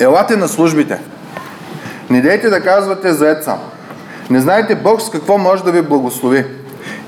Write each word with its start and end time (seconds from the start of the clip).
Елате 0.00 0.36
на 0.36 0.48
службите. 0.48 0.98
Не 2.10 2.20
дейте 2.20 2.50
да 2.50 2.60
казвате 2.60 3.12
заед 3.12 3.44
съм. 3.44 3.58
Не 4.30 4.40
знаете 4.40 4.74
Бог 4.74 5.02
с 5.02 5.10
какво 5.10 5.38
може 5.38 5.64
да 5.64 5.72
ви 5.72 5.82
благослови. 5.82 6.44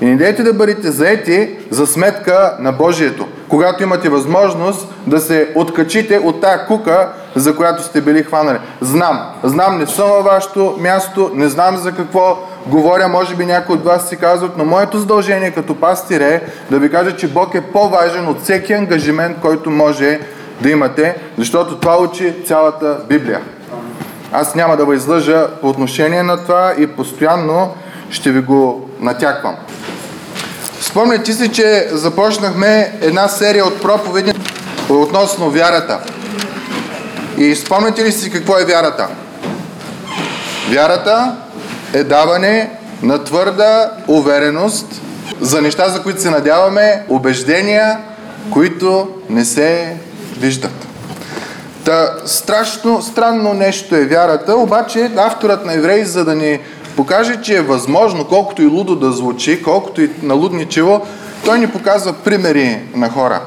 И 0.01 0.05
не 0.05 0.15
дейте 0.15 0.43
да 0.43 0.53
бъдете 0.53 0.91
заети 0.91 1.55
за 1.71 1.87
сметка 1.87 2.57
на 2.59 2.71
Божието, 2.71 3.27
когато 3.49 3.83
имате 3.83 4.09
възможност 4.09 4.87
да 5.07 5.19
се 5.19 5.49
откачите 5.55 6.17
от 6.17 6.41
тая 6.41 6.65
кука, 6.65 7.09
за 7.35 7.55
която 7.55 7.83
сте 7.83 8.01
били 8.01 8.23
хванали. 8.23 8.57
Знам, 8.81 9.19
знам, 9.43 9.77
не 9.77 9.87
съм 9.87 10.09
във 10.09 10.25
вашето 10.25 10.75
място, 10.79 11.31
не 11.33 11.49
знам 11.49 11.77
за 11.77 11.91
какво 11.91 12.37
говоря, 12.67 13.07
може 13.07 13.35
би 13.35 13.45
някои 13.45 13.75
от 13.75 13.83
вас 13.83 14.09
си 14.09 14.17
казват, 14.17 14.57
но 14.57 14.65
моето 14.65 14.99
задължение 14.99 15.51
като 15.51 15.75
пастир 15.75 16.21
е 16.21 16.41
да 16.71 16.79
ви 16.79 16.91
кажа, 16.91 17.15
че 17.15 17.27
Бог 17.27 17.55
е 17.55 17.61
по-важен 17.61 18.27
от 18.27 18.41
всеки 18.41 18.73
ангажимент, 18.73 19.37
който 19.41 19.69
може 19.69 20.19
да 20.61 20.69
имате, 20.69 21.15
защото 21.37 21.79
това 21.79 21.97
учи 21.97 22.33
цялата 22.45 22.97
Библия. 23.09 23.41
Аз 24.31 24.55
няма 24.55 24.77
да 24.77 24.85
ви 24.85 24.95
излъжа 24.95 25.47
по 25.61 25.69
отношение 25.69 26.23
на 26.23 26.37
това 26.37 26.73
и 26.77 26.87
постоянно 26.87 27.75
ще 28.09 28.31
ви 28.31 28.41
го 28.41 28.89
натяквам. 28.99 29.55
Спомняте 30.81 31.33
си, 31.33 31.51
че 31.51 31.87
започнахме 31.91 32.97
една 33.01 33.27
серия 33.27 33.65
от 33.65 33.81
проповеди 33.81 34.33
относно 34.89 35.49
вярата. 35.49 35.99
И 37.37 37.55
спомняте 37.55 38.03
ли 38.03 38.11
си 38.11 38.31
какво 38.31 38.59
е 38.59 38.65
вярата? 38.65 39.07
Вярата 40.69 41.35
е 41.93 42.03
даване 42.03 42.69
на 43.01 43.23
твърда 43.23 43.91
увереност 44.07 45.01
за 45.41 45.61
неща, 45.61 45.89
за 45.89 46.03
които 46.03 46.21
се 46.21 46.29
надяваме, 46.29 47.03
убеждения, 47.09 47.97
които 48.51 49.09
не 49.29 49.45
се 49.45 49.97
виждат. 50.39 50.87
Та, 51.85 52.15
страшно, 52.25 53.01
странно 53.01 53.53
нещо 53.53 53.95
е 53.95 54.05
вярата, 54.05 54.55
обаче 54.55 55.11
авторът 55.17 55.65
на 55.65 55.73
Евреи, 55.73 56.05
за 56.05 56.25
да 56.25 56.35
ни 56.35 56.59
покаже, 56.95 57.41
че 57.41 57.57
е 57.57 57.61
възможно, 57.61 58.25
колкото 58.25 58.61
и 58.61 58.65
лудо 58.65 58.95
да 58.95 59.11
звучи, 59.11 59.63
колкото 59.63 60.01
и 60.01 60.09
налудничево, 60.21 61.07
той 61.45 61.59
ни 61.59 61.67
показва 61.67 62.13
примери 62.13 62.79
на 62.95 63.09
хора. 63.09 63.41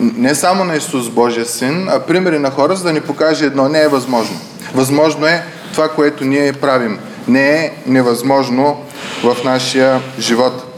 Не 0.00 0.34
само 0.34 0.64
на 0.64 0.76
Исус 0.76 1.08
Божия 1.08 1.46
син, 1.46 1.88
а 1.88 2.00
примери 2.00 2.38
на 2.38 2.50
хора, 2.50 2.76
за 2.76 2.84
да 2.84 2.92
ни 2.92 3.00
покаже 3.00 3.44
едно. 3.44 3.68
Не 3.68 3.82
е 3.82 3.88
възможно. 3.88 4.36
Възможно 4.74 5.26
е 5.26 5.44
това, 5.72 5.88
което 5.88 6.24
ние 6.24 6.52
правим. 6.52 6.98
Не 7.28 7.50
е 7.50 7.72
невъзможно 7.86 8.80
в 9.22 9.36
нашия 9.44 10.00
живот. 10.18 10.73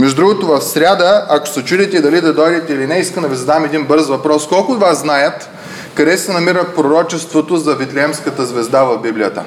Между 0.00 0.16
другото, 0.16 0.46
в 0.46 0.60
сряда, 0.60 1.26
ако 1.28 1.48
се 1.48 1.64
чудите 1.64 2.00
дали 2.00 2.20
да 2.20 2.32
дойдете 2.32 2.72
или 2.72 2.86
не, 2.86 2.98
искам 2.98 3.22
да 3.22 3.28
ви 3.28 3.36
задам 3.36 3.64
един 3.64 3.84
бърз 3.84 4.06
въпрос. 4.06 4.48
Колко 4.48 4.72
от 4.72 4.80
вас 4.80 4.98
знаят 4.98 5.50
къде 5.94 6.18
се 6.18 6.32
намира 6.32 6.72
пророчеството 6.74 7.56
за 7.56 7.74
Витлеемската 7.74 8.46
звезда 8.46 8.82
в 8.84 8.98
Библията? 8.98 9.44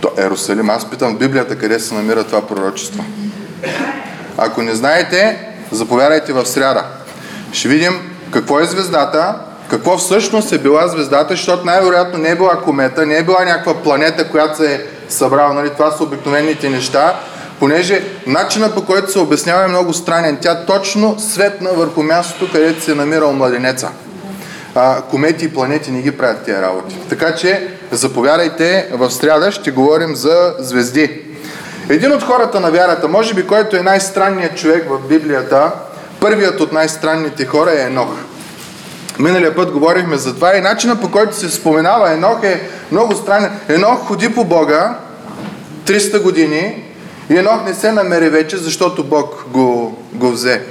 То 0.00 0.10
Ерусалим. 0.18 0.70
Аз 0.70 0.90
питам 0.90 1.14
в 1.14 1.18
Библията 1.18 1.58
къде 1.58 1.80
се 1.80 1.94
намира 1.94 2.24
това 2.24 2.46
пророчество. 2.46 3.04
Ако 4.38 4.62
не 4.62 4.74
знаете, 4.74 5.48
заповядайте 5.72 6.32
в 6.32 6.46
сряда. 6.46 6.84
Ще 7.52 7.68
видим 7.68 7.92
какво 8.32 8.60
е 8.60 8.64
звездата, 8.64 9.34
какво 9.68 9.98
всъщност 9.98 10.52
е 10.52 10.58
била 10.58 10.88
звездата, 10.88 11.34
защото 11.34 11.66
най-вероятно 11.66 12.18
не 12.18 12.28
е 12.28 12.36
била 12.36 12.62
комета, 12.64 13.06
не 13.06 13.16
е 13.16 13.22
била 13.22 13.44
някаква 13.44 13.74
планета, 13.74 14.28
която 14.28 14.56
се 14.56 14.74
е 14.74 14.80
събрала. 15.12 15.54
Нали? 15.54 15.70
Това 15.70 15.90
са 15.90 16.02
обикновените 16.02 16.68
неща, 16.68 17.20
понеже 17.60 18.02
начина 18.26 18.74
по 18.74 18.84
който 18.84 19.12
се 19.12 19.18
обяснява 19.18 19.64
е 19.64 19.68
много 19.68 19.92
странен. 19.92 20.38
Тя 20.40 20.64
точно 20.64 21.18
светна 21.18 21.70
върху 21.72 22.02
мястото, 22.02 22.52
където 22.52 22.84
се 22.84 22.92
е 22.92 22.94
намирал 22.94 23.32
младенеца. 23.32 23.88
А, 24.74 25.02
комети 25.02 25.44
и 25.44 25.54
планети 25.54 25.90
не 25.90 26.02
ги 26.02 26.18
правят 26.18 26.44
тия 26.44 26.62
работи. 26.62 26.98
Така 27.08 27.34
че 27.34 27.68
заповядайте 27.90 28.88
в 28.92 29.10
сряда, 29.10 29.52
ще 29.52 29.70
говорим 29.70 30.16
за 30.16 30.54
звезди. 30.58 31.20
Един 31.88 32.12
от 32.12 32.22
хората 32.22 32.60
на 32.60 32.70
вярата, 32.70 33.08
може 33.08 33.34
би 33.34 33.46
който 33.46 33.76
е 33.76 33.82
най-странният 33.82 34.56
човек 34.56 34.86
в 34.90 35.08
Библията, 35.08 35.70
първият 36.20 36.60
от 36.60 36.72
най-странните 36.72 37.46
хора 37.46 37.72
е 37.72 37.82
Енох. 37.82 38.29
Миналия 39.20 39.54
път 39.54 39.70
говорихме 39.70 40.16
за 40.16 40.34
това 40.34 40.56
и 40.56 40.60
начина 40.60 41.00
по 41.00 41.10
който 41.10 41.36
се 41.36 41.50
споменава 41.50 42.12
Енох 42.12 42.42
е 42.42 42.68
много 42.92 43.14
странен. 43.14 43.50
Енох 43.68 44.06
ходи 44.06 44.34
по 44.34 44.44
Бога 44.44 44.98
300 45.84 46.22
години 46.22 46.84
и 47.30 47.36
Енох 47.36 47.64
не 47.64 47.74
се 47.74 47.92
намери 47.92 48.28
вече, 48.28 48.56
защото 48.56 49.04
Бог 49.04 49.44
го, 49.48 49.98
го 50.12 50.30
взе, 50.30 50.62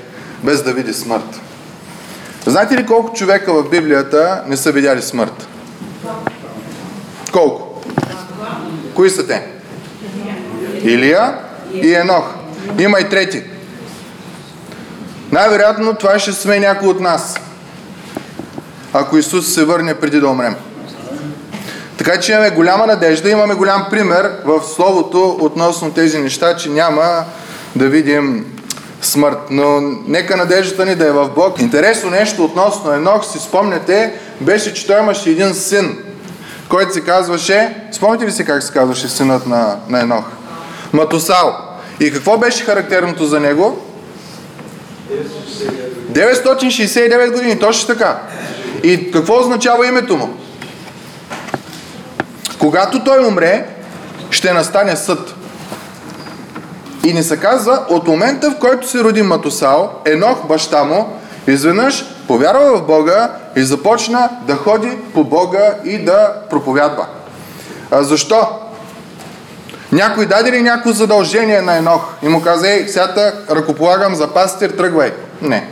без 0.44 0.64
да 0.64 0.74
види 0.74 0.94
смърт. 0.94 1.42
Знаете 2.46 2.78
ли 2.78 2.86
колко 2.86 3.14
човека 3.14 3.54
в 3.54 3.70
Библията 3.70 4.44
не 4.48 4.58
са 4.58 4.72
видяли 4.72 5.02
смърт? 5.02 5.48
Колко? 7.32 7.82
Кои 8.96 9.10
са 9.10 9.28
те? 9.28 9.48
Илия 10.84 11.36
и 11.74 11.94
Енох. 11.94 12.34
Има 12.80 13.00
и 13.00 13.10
трети. 13.10 13.44
Най-вероятно 15.32 15.96
това 15.96 16.20
ще 16.20 16.34
сме 16.34 16.60
някой 16.60 16.88
от 16.90 17.00
нас. 17.00 17.39
Ако 18.94 19.18
Исус 19.18 19.54
се 19.54 19.66
върне 19.66 19.94
преди 19.94 20.20
да 20.20 20.28
умрем. 20.28 20.56
Така 21.98 22.20
че 22.20 22.32
имаме 22.32 22.50
голяма 22.50 22.88
надежда, 22.88 23.30
имаме 23.30 23.56
голям 23.56 23.88
пример 23.90 24.32
в 24.46 24.62
Словото 24.76 25.38
относно 25.40 25.92
тези 25.92 26.20
неща, 26.20 26.56
че 26.56 26.70
няма 26.70 27.24
да 27.76 27.88
видим 27.88 28.46
смърт. 29.02 29.38
Но 29.50 29.82
нека 30.08 30.38
надеждата 30.38 30.86
ни 30.86 30.96
да 30.96 31.08
е 31.08 31.12
в 31.12 31.30
Бог. 31.36 31.60
Интересно 31.60 32.10
нещо 32.10 32.44
относно 32.44 32.94
Енох, 32.94 33.26
си 33.26 33.40
спомняте, 33.40 34.14
беше, 34.42 34.74
че 34.74 34.88
той 34.88 35.00
имаше 35.00 35.30
един 35.30 35.54
син, 35.54 35.98
който 36.70 36.94
се 36.94 37.02
казваше, 37.02 37.76
спомняте 37.92 38.26
ли 38.26 38.32
се 38.32 38.46
как 38.46 38.64
се 38.64 38.74
казваше 38.74 39.10
синът 39.10 39.48
на, 39.48 39.76
на 39.90 40.02
Енох? 40.02 40.26
Матусал. 40.94 41.58
И 42.00 42.14
какво 42.14 42.38
беше 42.38 42.64
характерното 42.64 43.26
за 43.26 43.40
него? 43.40 43.86
969 46.12 47.32
години, 47.34 47.60
точно 47.60 47.88
така. 47.88 48.20
И 48.84 49.12
какво 49.12 49.40
означава 49.40 49.88
името 49.88 50.18
му? 50.18 50.30
Когато 52.60 53.04
той 53.04 53.26
умре, 53.26 53.68
ще 54.30 54.54
настане 54.54 54.96
съд. 54.96 55.36
И 57.06 57.14
не 57.14 57.24
се 57.24 57.38
казва, 57.38 57.86
от 57.90 58.08
момента 58.08 58.52
в 58.52 58.60
който 58.60 58.90
се 58.90 59.04
роди 59.04 59.22
Матусал, 59.22 59.92
Енох, 60.06 60.48
баща 60.48 60.84
му, 60.84 61.20
изведнъж 61.48 62.06
повярва 62.28 62.78
в 62.78 62.86
Бога 62.86 63.32
и 63.56 63.64
започна 63.64 64.30
да 64.48 64.56
ходи 64.56 64.98
по 65.14 65.24
Бога 65.24 65.74
и 65.86 65.98
да 65.98 66.34
проповядва. 66.50 67.08
А 67.92 68.04
защо? 68.04 68.48
Някой 69.92 70.26
даде 70.26 70.52
ли 70.52 70.62
някакво 70.62 70.92
задължение 70.92 71.62
на 71.62 71.78
Енох 71.78 72.14
и 72.24 72.28
му 72.28 72.42
каза, 72.42 72.70
ей, 72.70 72.88
сега 72.88 73.34
ръкополагам 73.52 74.16
за 74.16 74.34
пастир, 74.34 74.70
тръгвай. 74.70 75.14
Не. 75.42 75.70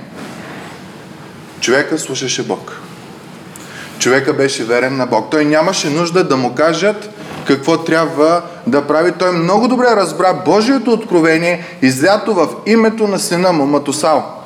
Човека 1.59 1.99
слушаше 1.99 2.43
Бог. 2.43 2.76
Човека 4.07 4.33
беше 4.33 4.63
верен 4.63 4.97
на 4.97 5.05
Бог. 5.05 5.31
Той 5.31 5.45
нямаше 5.45 5.89
нужда 5.89 6.23
да 6.23 6.37
му 6.37 6.55
кажат 6.55 7.09
какво 7.47 7.77
трябва 7.77 8.41
да 8.67 8.87
прави. 8.87 9.11
Той 9.19 9.31
много 9.31 9.67
добре 9.67 9.85
разбра 9.85 10.33
Божието 10.33 10.91
откровение, 10.91 11.77
излято 11.81 12.33
в 12.33 12.47
името 12.65 13.07
на 13.07 13.19
сина 13.19 13.53
му, 13.53 13.65
Матусал. 13.65 14.43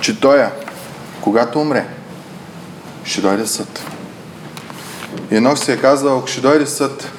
Че 0.00 0.20
той, 0.20 0.44
когато 1.20 1.60
умре, 1.60 1.86
ще 3.04 3.20
дойде 3.20 3.46
съд. 3.46 3.84
И 5.30 5.36
Енох 5.36 5.58
си 5.58 5.72
е 5.72 5.76
казал, 5.76 6.18
ако 6.18 6.26
ще 6.26 6.40
дойде 6.40 6.66
съд, 6.66 7.12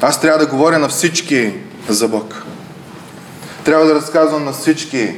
аз 0.00 0.20
трябва 0.20 0.38
да 0.38 0.46
говоря 0.46 0.78
на 0.78 0.88
всички 0.88 1.54
за 1.88 2.08
Бог. 2.08 2.44
Трябва 3.64 3.86
да 3.86 3.94
разказвам 3.94 4.44
на 4.44 4.52
всички 4.52 5.14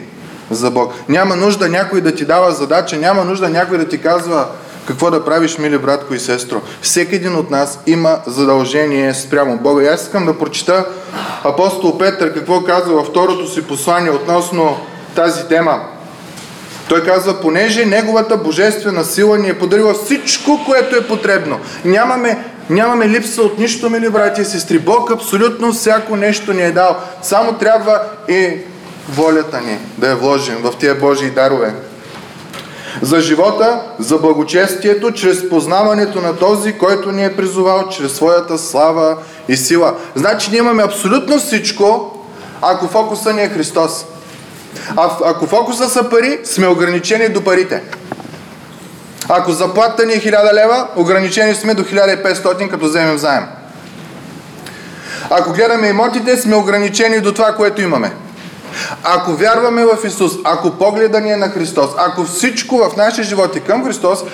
за 0.50 0.70
Бог. 0.70 0.92
Няма 1.08 1.36
нужда 1.36 1.68
някой 1.68 2.00
да 2.00 2.14
ти 2.14 2.24
дава 2.24 2.52
задача, 2.52 2.96
няма 2.96 3.24
нужда 3.24 3.48
някой 3.48 3.78
да 3.78 3.88
ти 3.88 3.98
казва 3.98 4.46
какво 4.86 5.10
да 5.10 5.24
правиш, 5.24 5.58
мили 5.58 5.78
братко 5.78 6.14
и 6.14 6.18
сестро. 6.18 6.60
Всеки 6.82 7.14
един 7.14 7.36
от 7.36 7.50
нас 7.50 7.78
има 7.86 8.18
задължение 8.26 9.14
спрямо 9.14 9.58
Бога. 9.58 9.82
И 9.82 9.86
аз 9.86 10.02
искам 10.02 10.26
да 10.26 10.38
прочита 10.38 10.84
апостол 11.44 11.98
Петър 11.98 12.34
какво 12.34 12.64
казва 12.64 12.94
във 12.94 13.06
второто 13.06 13.48
си 13.48 13.62
послание 13.62 14.10
относно 14.10 14.76
тази 15.14 15.48
тема. 15.48 15.80
Той 16.88 17.04
казва, 17.04 17.40
понеже 17.40 17.84
Неговата 17.84 18.36
божествена 18.36 19.04
сила 19.04 19.38
ни 19.38 19.48
е 19.48 19.58
подарила 19.58 19.94
всичко, 19.94 20.60
което 20.66 20.96
е 20.96 21.06
потребно. 21.06 21.60
Нямаме, 21.84 22.44
нямаме 22.70 23.08
липса 23.08 23.42
от 23.42 23.58
нищо, 23.58 23.90
мили 23.90 24.08
брати 24.08 24.40
и 24.40 24.44
сестри. 24.44 24.78
Бог 24.78 25.10
абсолютно 25.10 25.72
всяко 25.72 26.16
нещо 26.16 26.52
ни 26.52 26.62
е 26.62 26.72
дал. 26.72 26.96
Само 27.22 27.52
трябва 27.52 28.00
и 28.28 28.58
волята 29.08 29.60
ни 29.60 29.78
да 29.98 30.08
я 30.08 30.16
вложим 30.16 30.56
в 30.62 30.72
тия 30.78 30.94
Божии 30.94 31.30
дарове. 31.30 31.74
За 33.02 33.20
живота, 33.20 33.80
за 33.98 34.18
благочестието, 34.18 35.12
чрез 35.12 35.48
познаването 35.48 36.20
на 36.20 36.36
този, 36.36 36.72
който 36.72 37.12
ни 37.12 37.24
е 37.24 37.36
призовал, 37.36 37.88
чрез 37.88 38.12
своята 38.12 38.58
слава 38.58 39.16
и 39.48 39.56
сила. 39.56 39.94
Значи 40.14 40.50
ние 40.50 40.58
имаме 40.58 40.82
абсолютно 40.82 41.38
всичко, 41.38 42.16
ако 42.62 42.88
фокуса 42.88 43.32
ни 43.32 43.42
е 43.42 43.48
Христос. 43.48 44.06
А 44.96 45.10
ако 45.24 45.46
фокуса 45.46 45.88
са 45.88 46.08
пари, 46.08 46.40
сме 46.44 46.66
ограничени 46.66 47.28
до 47.28 47.44
парите. 47.44 47.82
Ако 49.28 49.52
заплата 49.52 50.06
ни 50.06 50.12
е 50.12 50.20
1000 50.20 50.54
лева, 50.54 50.88
ограничени 50.96 51.54
сме 51.54 51.74
до 51.74 51.82
1500, 51.82 52.70
като 52.70 52.86
вземем 52.86 53.18
заем. 53.18 53.44
Ако 55.30 55.52
гледаме 55.52 55.88
имотите, 55.88 56.36
сме 56.36 56.56
ограничени 56.56 57.20
до 57.20 57.34
това, 57.34 57.54
което 57.54 57.82
имаме. 57.82 58.12
Ако 59.04 59.32
вярваме 59.32 59.84
в 59.84 59.98
Исус, 60.06 60.32
ако 60.44 60.70
погледа 60.70 61.20
ни 61.20 61.30
е 61.30 61.36
на 61.36 61.48
Христос, 61.48 61.90
ако 61.96 62.24
всичко 62.24 62.78
в 62.78 62.96
нашия 62.96 63.24
живот 63.24 63.56
е 63.56 63.60
към 63.60 63.84
Христос, 63.84 64.24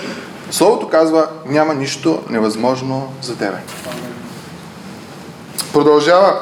Словото 0.51 0.89
казва, 0.89 1.29
няма 1.47 1.75
нищо 1.75 2.23
невъзможно 2.31 3.13
за 3.23 3.37
тебе. 3.37 3.57
Продължава. 5.73 6.41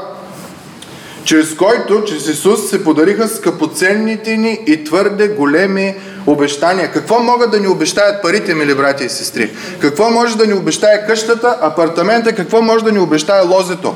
Чрез 1.24 1.54
който, 1.54 2.04
чрез 2.04 2.26
Исус, 2.26 2.70
се 2.70 2.84
подариха 2.84 3.28
скъпоценните 3.28 4.36
ни 4.36 4.60
и 4.66 4.84
твърде 4.84 5.28
големи 5.28 5.94
обещания. 6.26 6.92
Какво 6.92 7.22
могат 7.22 7.50
да 7.50 7.60
ни 7.60 7.68
обещаят 7.68 8.22
парите, 8.22 8.54
мили 8.54 8.74
брати 8.74 9.04
и 9.04 9.08
сестри? 9.08 9.50
Какво 9.80 10.10
може 10.10 10.36
да 10.36 10.46
ни 10.46 10.54
обещае 10.54 11.06
къщата, 11.06 11.58
апартамента, 11.60 12.32
какво 12.32 12.62
може 12.62 12.84
да 12.84 12.92
ни 12.92 12.98
обещае 12.98 13.46
лозето? 13.46 13.94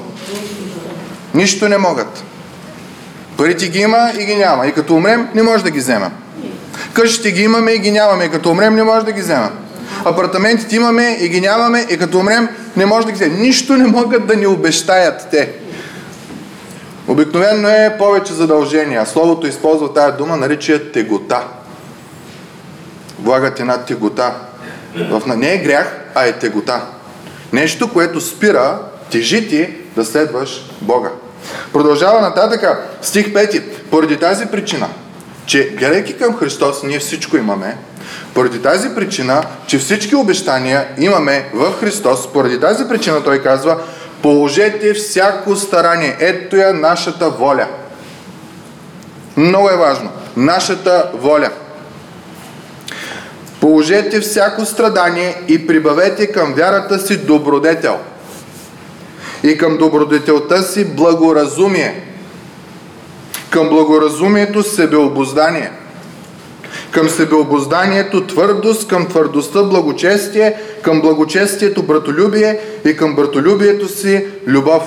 Нищо 1.34 1.68
не 1.68 1.78
могат. 1.78 2.24
Парите 3.38 3.68
ги 3.68 3.78
има 3.78 4.12
и 4.18 4.24
ги 4.24 4.34
няма. 4.34 4.66
И 4.66 4.72
като 4.72 4.94
умрем, 4.94 5.28
не 5.34 5.42
може 5.42 5.64
да 5.64 5.70
ги 5.70 5.78
вземем. 5.78 6.10
Къщите 6.92 7.32
ги 7.32 7.42
имаме 7.42 7.72
и 7.72 7.78
ги 7.78 7.90
нямаме. 7.90 8.24
И 8.24 8.30
като 8.30 8.50
умрем, 8.50 8.74
не 8.74 8.82
може 8.82 9.06
да 9.06 9.12
ги 9.12 9.20
вземем. 9.20 9.50
Апартаментите 10.04 10.76
имаме 10.76 11.18
и 11.20 11.28
ги 11.28 11.40
нямаме. 11.40 11.86
И 11.90 11.98
като 11.98 12.18
умрем, 12.18 12.48
не 12.76 12.86
може 12.86 13.06
да 13.06 13.12
ги 13.12 13.16
вземем. 13.16 13.40
Нищо 13.40 13.76
не 13.76 13.86
могат 13.86 14.26
да 14.26 14.36
ни 14.36 14.46
обещаят 14.46 15.28
те. 15.30 15.52
Обикновено 17.08 17.68
е 17.68 17.96
повече 17.98 18.32
задължения. 18.32 19.06
Словото 19.06 19.46
използва 19.46 19.94
тази 19.94 20.16
дума, 20.16 20.36
нарича 20.36 20.92
тегота. 20.92 21.44
Влагат 23.22 23.60
една 23.60 23.84
тегота. 23.84 24.34
Не 25.36 25.54
е 25.54 25.58
грях, 25.58 26.00
а 26.14 26.24
е 26.24 26.32
тегота. 26.32 26.80
Нещо, 27.52 27.92
което 27.92 28.20
спира, 28.20 28.78
тежи 29.10 29.48
ти 29.48 29.68
да 29.96 30.04
следваш 30.04 30.70
Бога. 30.80 31.10
Продължава 31.72 32.20
нататъка, 32.20 32.78
стих 33.02 33.32
5. 33.32 33.62
Поради 33.90 34.16
тази 34.16 34.46
причина, 34.46 34.88
че 35.46 35.68
гледайки 35.68 36.16
към 36.16 36.36
Христос, 36.36 36.82
ние 36.82 36.98
всичко 36.98 37.36
имаме, 37.36 37.76
поради 38.34 38.62
тази 38.62 38.94
причина, 38.94 39.42
че 39.66 39.78
всички 39.78 40.16
обещания 40.16 40.88
имаме 40.98 41.48
в 41.54 41.72
Христос, 41.80 42.32
поради 42.32 42.60
тази 42.60 42.88
причина 42.88 43.24
той 43.24 43.42
казва, 43.42 43.80
положете 44.22 44.94
всяко 44.94 45.56
старание. 45.56 46.16
Ето 46.20 46.56
я 46.56 46.74
нашата 46.74 47.30
воля. 47.30 47.66
Много 49.36 49.70
е 49.70 49.76
важно. 49.76 50.10
Нашата 50.36 51.10
воля. 51.14 51.50
Положете 53.60 54.20
всяко 54.20 54.64
страдание 54.64 55.42
и 55.48 55.66
прибавете 55.66 56.26
към 56.26 56.54
вярата 56.54 56.98
си 56.98 57.16
добродетел– 57.16 57.98
и 59.42 59.58
към 59.58 59.76
добродетелта 59.76 60.62
си 60.62 60.84
благоразумие, 60.84 62.02
към 63.50 63.68
благоразумието 63.68 64.62
себеобоздание, 64.62 65.70
към 66.90 67.08
себеобозданието 67.08 68.26
твърдост, 68.26 68.88
към 68.88 69.06
твърдостта 69.06 69.62
благочестие, 69.62 70.54
към 70.82 71.00
благочестието 71.00 71.82
братолюбие 71.82 72.60
и 72.84 72.96
към 72.96 73.14
братолюбието 73.14 73.88
си 73.88 74.26
любов. 74.46 74.82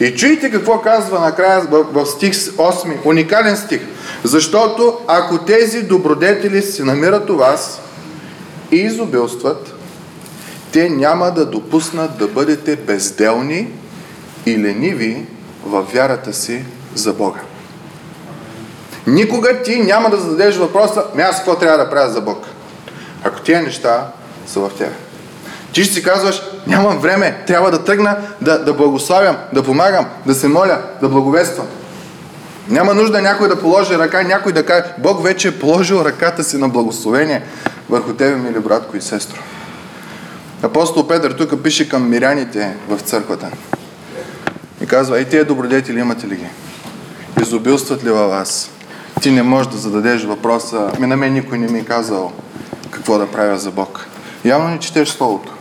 И 0.00 0.14
чуйте 0.14 0.50
какво 0.50 0.80
казва 0.80 1.20
накрая 1.20 1.60
в, 1.70 2.06
стих 2.06 2.32
8, 2.32 2.96
уникален 3.04 3.56
стих. 3.56 3.80
Защото 4.24 4.98
ако 5.06 5.38
тези 5.38 5.82
добродетели 5.82 6.62
се 6.62 6.84
намират 6.84 7.30
у 7.30 7.36
вас 7.36 7.80
и 8.72 8.76
изобилстват, 8.76 9.79
те 10.72 10.90
няма 10.90 11.30
да 11.30 11.46
допуснат 11.46 12.18
да 12.18 12.28
бъдете 12.28 12.76
безделни 12.76 13.68
и 14.46 14.58
лениви 14.58 15.26
във 15.66 15.92
вярата 15.92 16.32
си 16.32 16.64
за 16.94 17.12
Бога. 17.12 17.40
Никога 19.06 19.62
ти 19.62 19.80
няма 19.82 20.10
да 20.10 20.16
зададеш 20.16 20.56
въпроса, 20.56 21.04
ами 21.14 21.22
аз 21.22 21.36
какво 21.36 21.54
трябва 21.54 21.78
да 21.78 21.90
правя 21.90 22.10
за 22.10 22.20
Бог? 22.20 22.46
Ако 23.24 23.40
тия 23.40 23.62
неща 23.62 24.06
са 24.46 24.60
в 24.60 24.70
тебе. 24.78 24.94
Ти 25.72 25.84
ще 25.84 25.94
си 25.94 26.02
казваш, 26.02 26.42
нямам 26.66 26.98
време, 26.98 27.44
трябва 27.46 27.70
да 27.70 27.84
тръгна 27.84 28.16
да, 28.40 28.64
да 28.64 28.72
благославям, 28.72 29.36
да 29.52 29.62
помагам, 29.62 30.06
да 30.26 30.34
се 30.34 30.48
моля, 30.48 30.82
да 31.02 31.08
благовествам. 31.08 31.66
Няма 32.68 32.94
нужда 32.94 33.22
някой 33.22 33.48
да 33.48 33.60
положи 33.60 33.98
ръка, 33.98 34.22
някой 34.22 34.52
да 34.52 34.66
каже, 34.66 34.84
Бог 34.98 35.22
вече 35.22 35.48
е 35.48 35.58
положил 35.58 35.96
ръката 36.04 36.44
си 36.44 36.56
на 36.56 36.68
благословение 36.68 37.42
върху 37.88 38.12
тебе, 38.12 38.36
мили 38.36 38.58
братко 38.58 38.96
и 38.96 39.00
сестро. 39.00 39.40
Апостол 40.62 41.06
Петър 41.06 41.32
тук 41.32 41.62
пише 41.62 41.88
към 41.88 42.10
миряните 42.10 42.76
в 42.88 43.00
църквата. 43.00 43.50
И 44.82 44.86
казва, 44.86 45.18
ей 45.18 45.24
тия 45.24 45.44
добродетели 45.44 46.00
имате 46.00 46.26
ли 46.28 46.36
ги? 46.36 46.46
Изобилстват 47.42 48.04
ли 48.04 48.10
във 48.10 48.30
вас? 48.30 48.70
Ти 49.22 49.30
не 49.30 49.42
можеш 49.42 49.72
да 49.72 49.78
зададеш 49.78 50.24
въпроса, 50.24 50.92
ми 50.98 51.06
на 51.06 51.16
мен 51.16 51.32
никой 51.32 51.58
не 51.58 51.68
ми 51.68 51.78
е 51.78 51.84
казал 51.84 52.32
какво 52.90 53.18
да 53.18 53.26
правя 53.26 53.58
за 53.58 53.70
Бог. 53.70 54.06
Явно 54.44 54.68
не 54.68 54.78
четеш 54.78 55.08
Словото. 55.08 55.52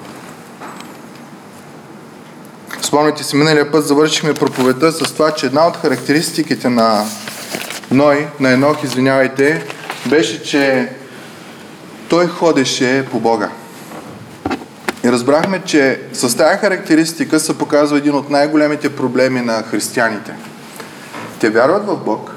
Спомняте 2.81 3.23
си, 3.23 3.35
миналия 3.35 3.71
път 3.71 3.87
завършихме 3.87 4.33
проповедта 4.33 4.91
с 4.91 5.13
това, 5.13 5.31
че 5.31 5.45
една 5.45 5.67
от 5.67 5.77
характеристиките 5.77 6.69
на 6.69 7.05
Ной, 7.91 8.27
на 8.39 8.51
Енох, 8.51 8.83
извинявайте, 8.83 9.65
беше, 10.05 10.43
че 10.43 10.89
той 12.09 12.27
ходеше 12.27 13.05
по 13.11 13.19
Бога. 13.19 13.49
И 15.03 15.11
разбрахме, 15.11 15.61
че 15.65 16.01
с 16.13 16.37
тази 16.37 16.57
характеристика 16.57 17.39
се 17.39 17.57
показва 17.57 17.97
един 17.97 18.15
от 18.15 18.29
най-големите 18.29 18.95
проблеми 18.95 19.41
на 19.41 19.63
християните. 19.63 20.35
Те 21.39 21.49
вярват 21.49 21.85
в 21.85 21.97
Бог, 21.97 22.35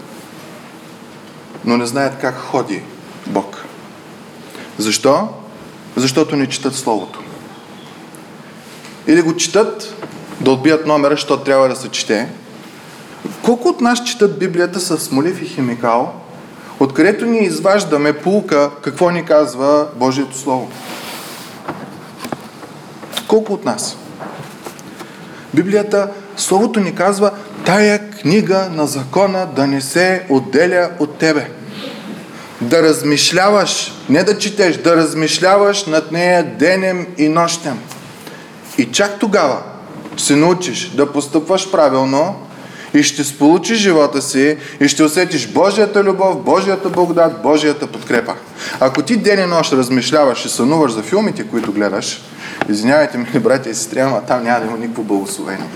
но 1.65 1.77
не 1.77 1.87
знаят 1.87 2.19
как 2.21 2.39
ходи 2.39 2.83
Бог. 3.27 3.65
Защо? 4.79 5.29
Защото 5.97 6.37
не 6.37 6.47
четат 6.47 6.75
Словото. 6.75 7.21
Или 9.07 9.23
го 9.23 9.37
четат 9.37 10.05
да 10.41 10.51
отбият 10.51 10.87
номера, 10.87 11.17
що 11.17 11.37
трябва 11.37 11.69
да 11.69 11.77
се 11.77 11.89
чете. 11.89 12.29
Колко 13.43 13.69
от 13.69 13.81
нас 13.81 14.05
четат 14.05 14.39
Библията 14.39 14.81
с 14.81 15.11
молив 15.11 15.43
и 15.43 15.47
химикал, 15.47 16.13
откъдето 16.81 17.27
ние 17.27 17.45
изваждаме 17.45 18.13
пулка 18.13 18.71
какво 18.83 19.11
ни 19.11 19.25
казва 19.25 19.87
Божието 19.97 20.39
Слово? 20.39 20.71
Колко 23.33 23.53
от 23.53 23.65
нас? 23.65 23.97
Библията, 25.55 26.09
Словото 26.37 26.81
ни 26.81 26.95
казва, 26.95 27.31
тая 27.65 28.11
книга 28.11 28.69
на 28.73 28.87
закона 28.87 29.49
да 29.57 29.67
не 29.67 29.81
се 29.81 30.27
отделя 30.29 30.91
от 30.99 31.19
тебе. 31.19 31.51
Да 32.61 32.83
размишляваш, 32.83 33.93
не 34.09 34.25
да 34.25 34.39
четеш, 34.39 34.77
да 34.77 34.97
размишляваш 34.97 35.87
над 35.87 36.13
нея 36.13 36.45
денем 36.59 37.07
и 37.19 37.29
нощем. 37.29 37.79
И 38.79 38.85
чак 38.85 39.19
тогава 39.19 39.63
се 40.17 40.37
научиш 40.37 40.91
да 40.91 41.13
постъпваш 41.13 41.71
правилно 41.71 42.35
и 42.95 43.03
ще 43.03 43.25
сполучиш 43.25 43.79
живота 43.79 44.23
си 44.23 44.57
и 44.81 44.89
ще 44.89 45.05
усетиш 45.05 45.49
Божията 45.49 46.05
любов, 46.05 46.43
Божията 46.43 46.89
благодат, 46.89 47.43
Божията 47.43 47.87
подкрепа. 47.87 48.35
Ако 48.81 49.03
ти 49.03 49.17
ден 49.17 49.45
и 49.45 49.47
нощ 49.47 49.73
размишляваш 49.73 50.45
и 50.45 50.49
сънуваш 50.49 50.93
за 50.93 51.03
филмите, 51.03 51.49
които 51.49 51.73
гледаш, 51.73 52.23
Извинявайте 52.69 53.19
ми, 53.19 53.27
братя 53.41 53.71
и 53.71 53.75
сестри, 53.75 54.01
ама 54.01 54.21
там 54.21 54.45
няма 54.45 54.61
да 54.61 54.67
има 54.67 54.79
никакво 54.79 55.03
благословение. 55.03 55.67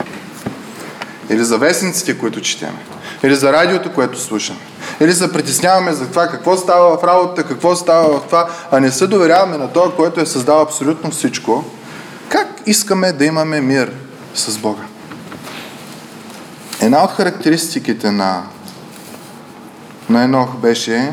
Или 1.31 1.45
за 1.45 1.59
вестниците, 1.59 2.19
които 2.19 2.41
четеме. 2.41 2.79
Или 3.23 3.35
за 3.35 3.53
радиото, 3.53 3.93
което 3.93 4.21
слушаме. 4.21 4.59
Или 5.01 5.13
се 5.13 5.33
притесняваме 5.33 5.93
за 5.93 6.09
това 6.09 6.29
какво 6.29 6.57
става 6.57 6.99
в 6.99 7.05
работата, 7.05 7.49
какво 7.49 7.77
става 7.77 8.21
в 8.21 8.27
това, 8.27 8.49
а 8.71 8.81
не 8.81 8.91
се 8.91 9.07
доверяваме 9.07 9.57
на 9.57 9.73
това, 9.73 9.97
който 9.97 10.21
е 10.21 10.27
създал 10.27 10.61
абсолютно 10.61 11.11
всичко. 11.11 11.65
Как 12.29 12.49
искаме 12.67 13.13
да 13.13 13.25
имаме 13.25 13.61
мир 13.61 13.93
с 14.35 14.59
Бога? 14.59 14.83
Една 16.81 17.05
от 17.05 17.11
характеристиките 17.11 18.11
на, 18.11 18.43
на 20.09 20.23
Енох 20.23 20.57
беше, 20.57 21.13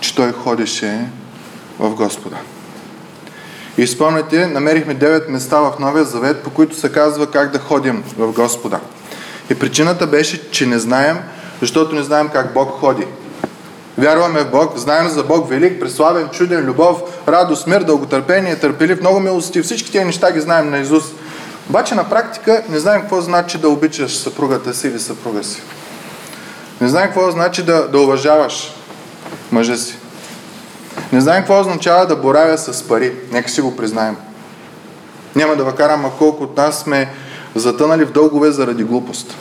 че 0.00 0.14
той 0.14 0.32
ходеше 0.32 1.08
в 1.78 1.94
Господа. 1.94 2.36
И 3.78 3.86
спомняте, 3.86 4.46
намерихме 4.46 4.96
9 4.96 5.28
места 5.28 5.60
в 5.60 5.72
Новия 5.80 6.04
Завет, 6.04 6.42
по 6.42 6.50
които 6.50 6.76
се 6.76 6.92
казва 6.92 7.30
как 7.30 7.50
да 7.50 7.58
ходим 7.58 8.04
в 8.16 8.32
Господа. 8.32 8.80
И 9.50 9.54
причината 9.54 10.06
беше, 10.06 10.50
че 10.50 10.66
не 10.66 10.78
знаем, 10.78 11.18
защото 11.60 11.94
не 11.94 12.02
знаем 12.02 12.28
как 12.28 12.54
Бог 12.54 12.70
ходи. 12.70 13.06
Вярваме 13.98 14.40
в 14.40 14.50
Бог, 14.50 14.78
знаем 14.78 15.08
за 15.08 15.24
Бог 15.24 15.50
велик, 15.50 15.80
преславен, 15.80 16.28
чуден, 16.28 16.64
любов, 16.64 17.02
радост, 17.28 17.66
мир, 17.66 17.80
дълготърпение, 17.80 18.56
търпелив, 18.56 19.00
много 19.00 19.20
милости. 19.20 19.62
Всички 19.62 19.92
тези 19.92 20.04
неща 20.04 20.32
ги 20.32 20.40
знаем 20.40 20.70
на 20.70 20.78
Изус. 20.78 21.04
Обаче 21.68 21.94
на 21.94 22.08
практика 22.08 22.62
не 22.68 22.78
знаем 22.78 23.00
какво 23.00 23.20
значи 23.20 23.58
да 23.58 23.68
обичаш 23.68 24.16
съпругата 24.16 24.74
си 24.74 24.88
или 24.88 24.98
съпруга 24.98 25.44
си. 25.44 25.62
Не 26.80 26.88
знаем 26.88 27.06
какво 27.06 27.30
значи 27.30 27.62
да, 27.62 27.88
да 27.88 28.00
уважаваш 28.00 28.74
мъжа 29.52 29.76
си. 29.76 29.96
Не 31.12 31.20
знаем 31.20 31.42
какво 31.42 31.60
означава 31.60 32.06
да 32.06 32.16
боравя 32.16 32.58
с 32.58 32.88
пари. 32.88 33.12
Нека 33.32 33.50
си 33.50 33.60
го 33.60 33.76
признаем. 33.76 34.16
Няма 35.36 35.56
да 35.56 35.64
въкарам, 35.64 36.06
а 36.06 36.10
колко 36.10 36.44
от 36.44 36.56
нас 36.56 36.78
сме 36.78 37.08
затънали 37.54 38.04
в 38.04 38.12
дългове 38.12 38.50
заради 38.50 38.84
глупост. 38.84 39.36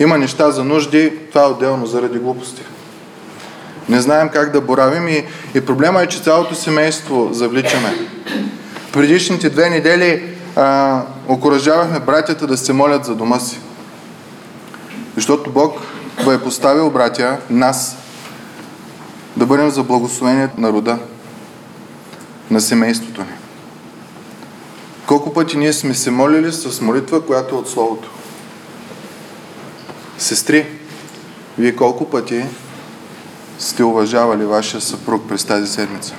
Има 0.00 0.18
неща 0.18 0.50
за 0.50 0.64
нужди, 0.64 1.12
това 1.32 1.42
е 1.42 1.46
отделно 1.46 1.86
заради 1.86 2.18
глупости. 2.18 2.62
Не 3.88 4.00
знаем 4.00 4.28
как 4.28 4.52
да 4.52 4.60
боравим 4.60 5.08
и, 5.08 5.24
и 5.54 5.60
проблема 5.60 6.02
е, 6.02 6.06
че 6.06 6.22
цялото 6.22 6.54
семейство 6.54 7.28
завличаме. 7.32 7.94
Предишните 8.92 9.50
две 9.50 9.70
недели 9.70 10.36
а, 10.56 11.02
окоръжавахме 11.28 12.00
братята 12.00 12.46
да 12.46 12.56
се 12.56 12.72
молят 12.72 13.04
за 13.04 13.14
дома 13.14 13.38
си. 13.38 13.58
Защото 15.14 15.50
Бог 15.50 15.80
го 16.24 16.32
е 16.32 16.42
поставил, 16.42 16.90
братя, 16.90 17.36
нас, 17.50 17.96
да 19.36 19.46
бъдем 19.46 19.70
за 19.70 19.82
благословението 19.82 20.60
на 20.60 20.72
рода, 20.72 20.98
на 22.50 22.60
семейството 22.60 23.20
ни. 23.20 23.32
Колко 25.06 25.32
пъти 25.32 25.58
ние 25.58 25.72
сме 25.72 25.94
се 25.94 26.10
молили 26.10 26.52
с 26.52 26.80
молитва, 26.80 27.26
която 27.26 27.54
е 27.54 27.58
от 27.58 27.68
Словото? 27.68 28.10
Сестри, 30.18 30.66
вие 31.58 31.76
колко 31.76 32.10
пъти 32.10 32.44
сте 33.58 33.84
уважавали 33.84 34.44
вашия 34.44 34.80
съпруг 34.80 35.28
през 35.28 35.44
тази 35.44 35.66
седмица? 35.66 36.14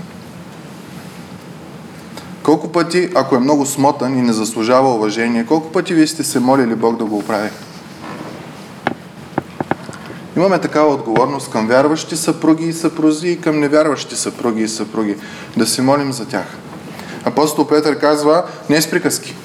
Колко 2.44 2.72
пъти, 2.72 3.10
ако 3.16 3.36
е 3.36 3.40
много 3.40 3.66
смотан 3.66 4.18
и 4.18 4.22
не 4.22 4.34
заслужава 4.34 4.94
уважение, 4.96 5.46
колко 5.46 5.72
пъти 5.72 5.94
вие 5.94 6.08
сте 6.08 6.24
се 6.24 6.40
молили 6.40 6.76
Бог 6.76 6.98
да 6.98 7.06
го 7.06 7.18
оправи? 7.18 7.50
Имаме 10.38 10.60
такава 10.60 10.94
отговорност 10.94 11.52
към 11.52 11.68
вярващи 11.68 12.18
съпруги 12.18 12.66
и 12.66 12.74
съпрузи 12.74 13.30
и 13.30 13.42
към 13.42 13.60
невярващи 13.60 14.16
съпруги 14.16 14.64
и 14.64 14.68
съпруги. 14.68 15.16
Да 15.58 15.68
се 15.68 15.82
молим 15.82 16.14
за 16.14 16.26
тях. 16.26 16.46
Апостол 17.26 17.68
Петър 17.68 18.00
казва 18.00 18.44
не 18.70 18.82
с 18.82 18.90
приказки 18.90 19.36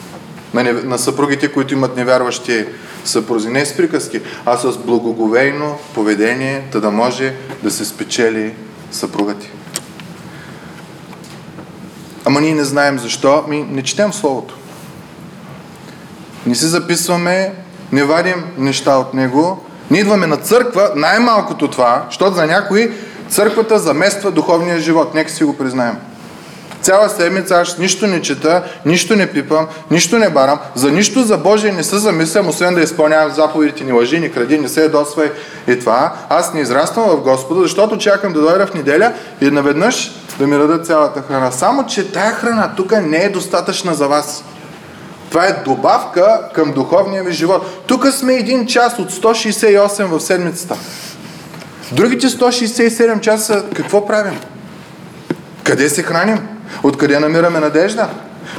на, 0.54 0.62
не, 0.62 0.72
на 0.72 0.98
съпругите, 0.98 1.52
които 1.52 1.74
имат 1.74 1.96
невярващи 1.96 2.64
съпрузи. 3.04 3.48
Не 3.48 3.66
с 3.66 3.76
приказки, 3.76 4.20
а 4.44 4.56
с 4.56 4.78
благоговейно 4.78 5.78
поведение, 5.94 6.64
да 6.72 6.80
да 6.80 6.90
може 6.90 7.34
да 7.62 7.70
се 7.70 7.84
спечели 7.84 8.54
съпруга 8.90 9.34
ти. 9.34 9.50
Ама 12.24 12.40
ние 12.40 12.54
не 12.54 12.64
знаем 12.64 12.98
защо. 12.98 13.44
Ми 13.48 13.66
не 13.70 13.82
четем 13.82 14.12
Словото. 14.12 14.56
Не 16.46 16.54
си 16.54 16.66
записваме, 16.66 17.54
не 17.92 18.04
вадим 18.04 18.44
неща 18.58 18.96
от 18.96 19.14
него. 19.14 19.65
Ние 19.90 20.00
идваме 20.00 20.26
на 20.26 20.36
църква, 20.36 20.90
най-малкото 20.96 21.68
това, 21.68 22.04
защото 22.08 22.34
за 22.34 22.46
някои 22.46 22.90
църквата 23.28 23.78
замества 23.78 24.30
духовния 24.30 24.80
живот. 24.80 25.14
Нека 25.14 25.30
си 25.30 25.44
го 25.44 25.56
признаем. 25.56 25.96
Цяла 26.80 27.08
седмица 27.08 27.54
аз 27.54 27.78
нищо 27.78 28.06
не 28.06 28.22
чета, 28.22 28.62
нищо 28.86 29.16
не 29.16 29.26
пипам, 29.26 29.66
нищо 29.90 30.18
не 30.18 30.30
барам, 30.30 30.58
за 30.74 30.90
нищо 30.90 31.22
за 31.22 31.38
Божие 31.38 31.72
не 31.72 31.84
се 31.84 31.98
замислям, 31.98 32.48
освен 32.48 32.74
да 32.74 32.80
изпълнявам 32.80 33.32
заповедите, 33.32 33.84
ни 33.84 33.92
лъжи, 33.92 34.20
ни 34.20 34.32
кради, 34.32 34.58
не 34.58 34.68
се 34.68 34.82
ядосвай 34.82 35.32
и 35.68 35.78
това. 35.78 36.12
Аз 36.28 36.54
не 36.54 36.60
израствам 36.60 37.10
в 37.10 37.20
Господа, 37.20 37.60
защото 37.62 37.98
чакам 37.98 38.32
да 38.32 38.40
дойда 38.40 38.66
в 38.66 38.74
неделя 38.74 39.12
и 39.40 39.50
наведнъж 39.50 40.12
да 40.38 40.46
ми 40.46 40.58
дадат 40.58 40.86
цялата 40.86 41.22
храна. 41.22 41.50
Само, 41.50 41.86
че 41.86 42.12
тая 42.12 42.32
храна 42.32 42.72
тук 42.76 42.92
не 43.02 43.16
е 43.16 43.28
достатъчна 43.28 43.94
за 43.94 44.08
вас. 44.08 44.44
Това 45.30 45.46
е 45.46 45.62
добавка 45.64 46.40
към 46.54 46.72
духовния 46.72 47.24
ви 47.24 47.32
живот. 47.32 47.82
Тук 47.86 48.06
сме 48.06 48.34
един 48.34 48.66
час 48.66 48.98
от 48.98 49.12
168 49.12 50.04
в 50.04 50.20
седмицата. 50.20 50.76
Другите 51.92 52.26
167 52.26 53.20
часа 53.20 53.64
какво 53.74 54.06
правим? 54.06 54.40
Къде 55.64 55.88
се 55.88 56.02
храним? 56.02 56.38
Откъде 56.82 57.18
намираме 57.18 57.60
надежда? 57.60 58.08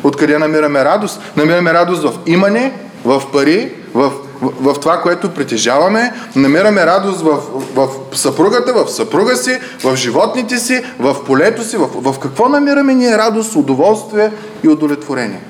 Откъде 0.03 0.37
намираме 0.37 0.85
радост? 0.85 1.21
Намираме 1.37 1.73
радост 1.73 2.03
в 2.03 2.13
имане, 2.25 2.73
в 3.05 3.21
пари, 3.33 3.71
в, 3.93 4.11
в, 4.41 4.73
в 4.73 4.79
това, 4.79 5.01
което 5.01 5.33
притежаваме. 5.33 6.13
Намираме 6.35 6.85
радост 6.85 7.21
в, 7.21 7.37
в, 7.75 7.87
в 8.11 8.17
съпругата, 8.17 8.73
в 8.73 8.87
съпруга 8.89 9.35
си, 9.35 9.59
в 9.83 9.95
животните 9.95 10.57
си, 10.57 10.83
в 10.99 11.25
полето 11.25 11.63
си. 11.63 11.77
В, 11.77 11.87
в 12.11 12.19
какво 12.19 12.49
намираме 12.49 12.93
ние 12.93 13.17
радост, 13.17 13.55
удоволствие 13.55 14.31
и 14.63 14.67
удовлетворение? 14.67 15.41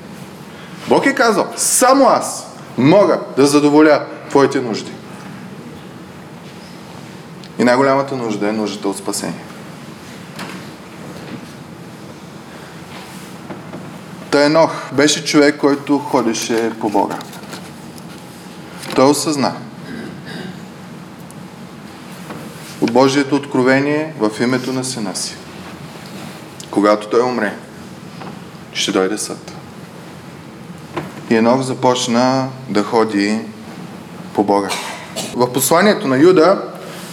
Бог 0.88 1.06
е 1.06 1.14
казал, 1.14 1.46
само 1.56 2.08
аз 2.08 2.46
мога 2.78 3.20
да 3.36 3.46
задоволя 3.46 4.06
твоите 4.30 4.60
нужди. 4.60 4.92
И 7.58 7.64
най-голямата 7.64 8.16
нужда 8.16 8.48
е 8.48 8.52
нуждата 8.52 8.88
от 8.88 8.98
спасение. 8.98 9.44
Та 14.30 14.44
Енох 14.44 14.92
беше 14.92 15.24
човек, 15.24 15.56
който 15.56 15.98
ходеше 15.98 16.72
по 16.80 16.88
Бога. 16.88 17.18
Той 18.94 19.10
осъзна 19.10 19.54
от 22.80 22.92
Божието 22.92 23.36
откровение 23.36 24.14
в 24.18 24.30
името 24.40 24.72
на 24.72 24.84
сина 24.84 25.16
си. 25.16 25.36
Когато 26.70 27.08
той 27.08 27.22
умре, 27.22 27.56
ще 28.72 28.92
дойде 28.92 29.18
съд. 29.18 29.57
И 31.30 31.36
Енох 31.36 31.62
започна 31.62 32.48
да 32.68 32.82
ходи 32.82 33.38
по 34.34 34.44
Бога. 34.44 34.68
В 35.36 35.52
посланието 35.52 36.08
на 36.08 36.18
Юда 36.18 36.62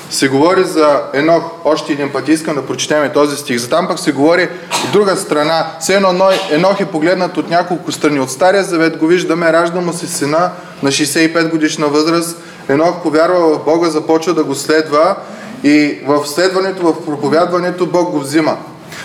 се 0.09 0.27
говори 0.27 0.63
за 0.63 1.01
Енох, 1.13 1.43
още 1.63 1.93
един 1.93 2.11
път 2.11 2.27
искам 2.27 2.55
да 2.55 2.65
прочетем 2.65 3.11
този 3.13 3.37
стих. 3.37 3.57
За 3.57 3.69
там 3.69 3.87
пък 3.87 3.99
се 3.99 4.11
говори 4.11 4.49
от 4.85 4.91
друга 4.91 5.15
страна. 5.15 5.67
Все 5.79 5.95
едно 5.95 6.29
Енох 6.51 6.79
е 6.79 6.85
погледнат 6.85 7.37
от 7.37 7.49
няколко 7.49 7.91
страни. 7.91 8.19
От 8.19 8.31
Стария 8.31 8.63
завет 8.63 8.97
го 8.97 9.07
виждаме, 9.07 9.53
ражда 9.53 9.81
му 9.81 9.93
се 9.93 10.07
сина 10.07 10.51
на 10.83 10.91
65 10.91 11.49
годишна 11.49 11.87
възраст. 11.87 12.37
Енох 12.69 13.03
повярва 13.03 13.39
в 13.39 13.63
Бога, 13.65 13.89
започва 13.89 14.33
да 14.33 14.43
го 14.43 14.55
следва 14.55 15.15
и 15.63 15.97
в 16.05 16.25
следването, 16.27 16.83
в 16.83 17.05
проповядването 17.05 17.85
Бог 17.85 18.11
го 18.11 18.19
взима. 18.19 18.57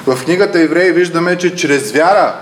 В 0.06 0.24
книгата 0.24 0.60
Евреи 0.60 0.92
виждаме, 0.92 1.38
че 1.38 1.56
чрез 1.56 1.92
вяра 1.92 2.34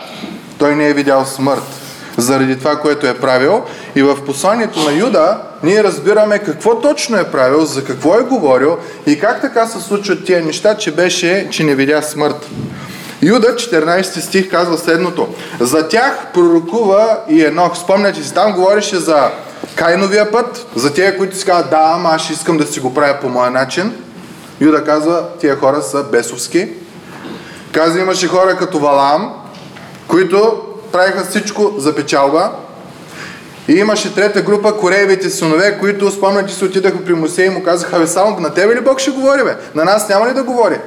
той 0.58 0.74
не 0.74 0.88
е 0.88 0.94
видял 0.94 1.24
смърт 1.24 1.87
заради 2.18 2.58
това, 2.58 2.76
което 2.76 3.06
е 3.06 3.14
правил. 3.14 3.62
И 3.96 4.02
в 4.02 4.24
посланието 4.26 4.80
на 4.80 4.92
Юда 4.92 5.38
ние 5.62 5.84
разбираме 5.84 6.38
какво 6.38 6.80
точно 6.80 7.16
е 7.16 7.30
правил, 7.30 7.64
за 7.64 7.84
какво 7.84 8.14
е 8.14 8.22
говорил 8.22 8.76
и 9.06 9.20
как 9.20 9.40
така 9.40 9.66
се 9.66 9.80
случват 9.80 10.24
тия 10.24 10.42
неща, 10.44 10.76
че 10.76 10.94
беше, 10.94 11.48
че 11.50 11.64
не 11.64 11.74
видя 11.74 12.02
смърт. 12.02 12.48
Юда, 13.22 13.54
14 13.54 14.02
стих, 14.20 14.50
казва 14.50 14.78
следното. 14.78 15.28
За 15.60 15.88
тях 15.88 16.26
пророкува 16.34 17.18
и 17.28 17.44
Енох. 17.44 17.76
Спомняте 17.76 18.22
си, 18.22 18.34
там 18.34 18.52
говореше 18.52 18.96
за 18.96 19.30
Кайновия 19.74 20.30
път, 20.30 20.66
за 20.74 20.94
тия, 20.94 21.18
които 21.18 21.36
си 21.36 21.44
казват, 21.44 21.70
да, 21.70 21.92
ама 21.94 22.08
аз 22.08 22.30
искам 22.30 22.56
да 22.56 22.66
си 22.66 22.80
го 22.80 22.94
правя 22.94 23.18
по 23.20 23.28
моя 23.28 23.50
начин. 23.50 23.92
Юда 24.60 24.84
казва, 24.84 25.24
тия 25.40 25.56
хора 25.56 25.82
са 25.82 26.02
бесовски. 26.02 26.68
Казва, 27.72 28.00
имаше 28.00 28.28
хора 28.28 28.56
като 28.56 28.78
Валам, 28.78 29.32
които 30.08 30.67
правиха 30.92 31.24
всичко 31.24 31.74
за 31.78 31.94
печалба. 31.94 32.50
И 33.68 33.72
имаше 33.72 34.14
трета 34.14 34.42
група, 34.42 34.76
кореевите 34.76 35.30
синове, 35.30 35.78
които 35.78 36.10
спомняте 36.10 36.52
се 36.52 36.64
отидаха 36.64 37.04
при 37.04 37.14
Мусей 37.14 37.46
и 37.46 37.50
му 37.50 37.62
казаха, 37.62 37.98
бе, 37.98 38.06
само 38.06 38.40
на 38.40 38.54
тебе 38.54 38.76
ли 38.76 38.80
Бог 38.80 39.00
ще 39.00 39.10
говори, 39.10 39.44
бе? 39.44 39.56
На 39.74 39.84
нас 39.84 40.08
няма 40.08 40.28
ли 40.28 40.34
да 40.34 40.42
говори? 40.42 40.78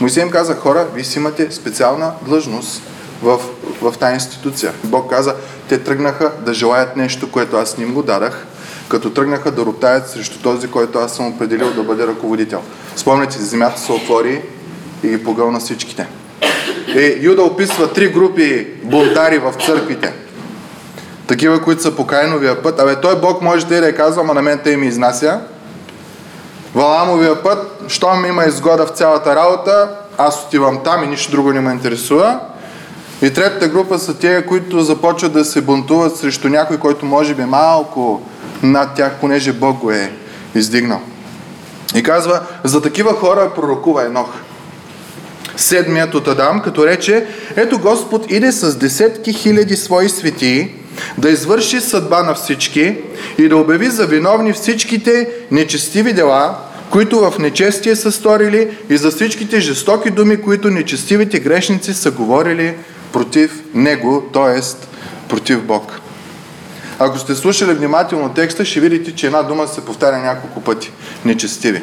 Моисей 0.00 0.22
им 0.22 0.30
каза, 0.30 0.54
хора, 0.54 0.86
вие 0.94 1.04
си 1.04 1.18
имате 1.18 1.50
специална 1.50 2.12
длъжност 2.22 2.82
в, 3.22 3.40
в 3.82 3.94
тази 3.98 4.14
институция. 4.14 4.72
Бог 4.84 5.10
каза, 5.10 5.34
те 5.68 5.78
тръгнаха 5.78 6.32
да 6.40 6.54
желаят 6.54 6.96
нещо, 6.96 7.30
което 7.30 7.56
аз 7.56 7.78
не 7.78 7.84
им 7.84 7.94
го 7.94 8.02
дадах, 8.02 8.46
като 8.88 9.10
тръгнаха 9.10 9.50
да 9.50 9.64
роптаят 9.64 10.10
срещу 10.10 10.38
този, 10.38 10.70
който 10.70 10.98
аз 10.98 11.16
съм 11.16 11.26
определил 11.26 11.72
да 11.72 11.82
бъде 11.82 12.06
ръководител. 12.06 12.60
Спомняте, 12.96 13.38
земята 13.38 13.80
се 13.80 13.92
отвори 13.92 14.42
и 15.02 15.08
ги 15.08 15.24
погълна 15.24 15.60
всичките. 15.60 16.08
Е, 16.88 17.18
Юда 17.20 17.42
описва 17.42 17.92
три 17.92 18.08
групи 18.08 18.66
бунтари 18.82 19.38
в 19.38 19.54
църквите. 19.66 20.12
Такива, 21.26 21.62
които 21.62 21.82
са 21.82 21.96
по 21.96 22.06
Кайновия 22.06 22.62
път. 22.62 22.80
Абе, 22.80 23.00
той 23.00 23.20
Бог 23.20 23.42
може 23.42 23.66
да 23.66 23.88
е 23.88 23.92
казва, 23.92 24.22
ама 24.22 24.34
на 24.34 24.42
мен 24.42 24.60
те 24.64 24.76
ми 24.76 24.86
изнася. 24.86 25.40
Валамовия 26.74 27.42
път, 27.42 27.82
щом 27.88 28.24
има 28.24 28.44
изгода 28.44 28.86
в 28.86 28.90
цялата 28.90 29.36
работа, 29.36 29.90
аз 30.18 30.44
отивам 30.46 30.80
там 30.84 31.04
и 31.04 31.06
нищо 31.06 31.30
друго 31.30 31.52
не 31.52 31.60
ме 31.60 31.72
интересува. 31.72 32.40
И 33.22 33.32
третата 33.32 33.68
група 33.68 33.98
са 33.98 34.18
тия, 34.18 34.46
които 34.46 34.80
започват 34.80 35.32
да 35.32 35.44
се 35.44 35.60
бунтуват 35.60 36.16
срещу 36.16 36.48
някой, 36.48 36.78
който 36.78 37.06
може 37.06 37.34
би 37.34 37.44
малко 37.44 38.22
над 38.62 38.94
тях, 38.94 39.12
понеже 39.20 39.52
Бог 39.52 39.78
го 39.78 39.90
е 39.90 40.12
издигнал. 40.54 41.00
И 41.94 42.02
казва, 42.02 42.40
за 42.64 42.82
такива 42.82 43.14
хора 43.14 43.50
пророкува 43.54 44.04
Енох 44.04 44.28
седмият 45.56 46.14
от 46.14 46.28
Адам, 46.28 46.60
като 46.60 46.86
рече, 46.86 47.26
ето 47.56 47.78
Господ 47.78 48.30
иде 48.30 48.52
с 48.52 48.78
десетки 48.78 49.32
хиляди 49.32 49.76
свои 49.76 50.08
светии 50.08 50.70
да 51.18 51.30
извърши 51.30 51.80
съдба 51.80 52.22
на 52.22 52.34
всички 52.34 52.96
и 53.38 53.48
да 53.48 53.56
обяви 53.56 53.90
за 53.90 54.06
виновни 54.06 54.52
всичките 54.52 55.28
нечестиви 55.50 56.12
дела, 56.12 56.58
които 56.90 57.20
в 57.20 57.38
нечестие 57.38 57.96
са 57.96 58.12
сторили 58.12 58.76
и 58.90 58.96
за 58.96 59.10
всичките 59.10 59.60
жестоки 59.60 60.10
думи, 60.10 60.42
които 60.42 60.70
нечестивите 60.70 61.40
грешници 61.40 61.94
са 61.94 62.10
говорили 62.10 62.74
против 63.12 63.62
Него, 63.74 64.30
т.е. 64.32 64.60
против 65.28 65.62
Бог. 65.62 66.00
Ако 66.98 67.18
сте 67.18 67.34
слушали 67.34 67.74
внимателно 67.74 68.28
текста, 68.34 68.64
ще 68.64 68.80
видите, 68.80 69.14
че 69.14 69.26
една 69.26 69.42
дума 69.42 69.68
се 69.68 69.84
повтаря 69.84 70.18
няколко 70.18 70.60
пъти. 70.60 70.92
Нечестиви. 71.24 71.82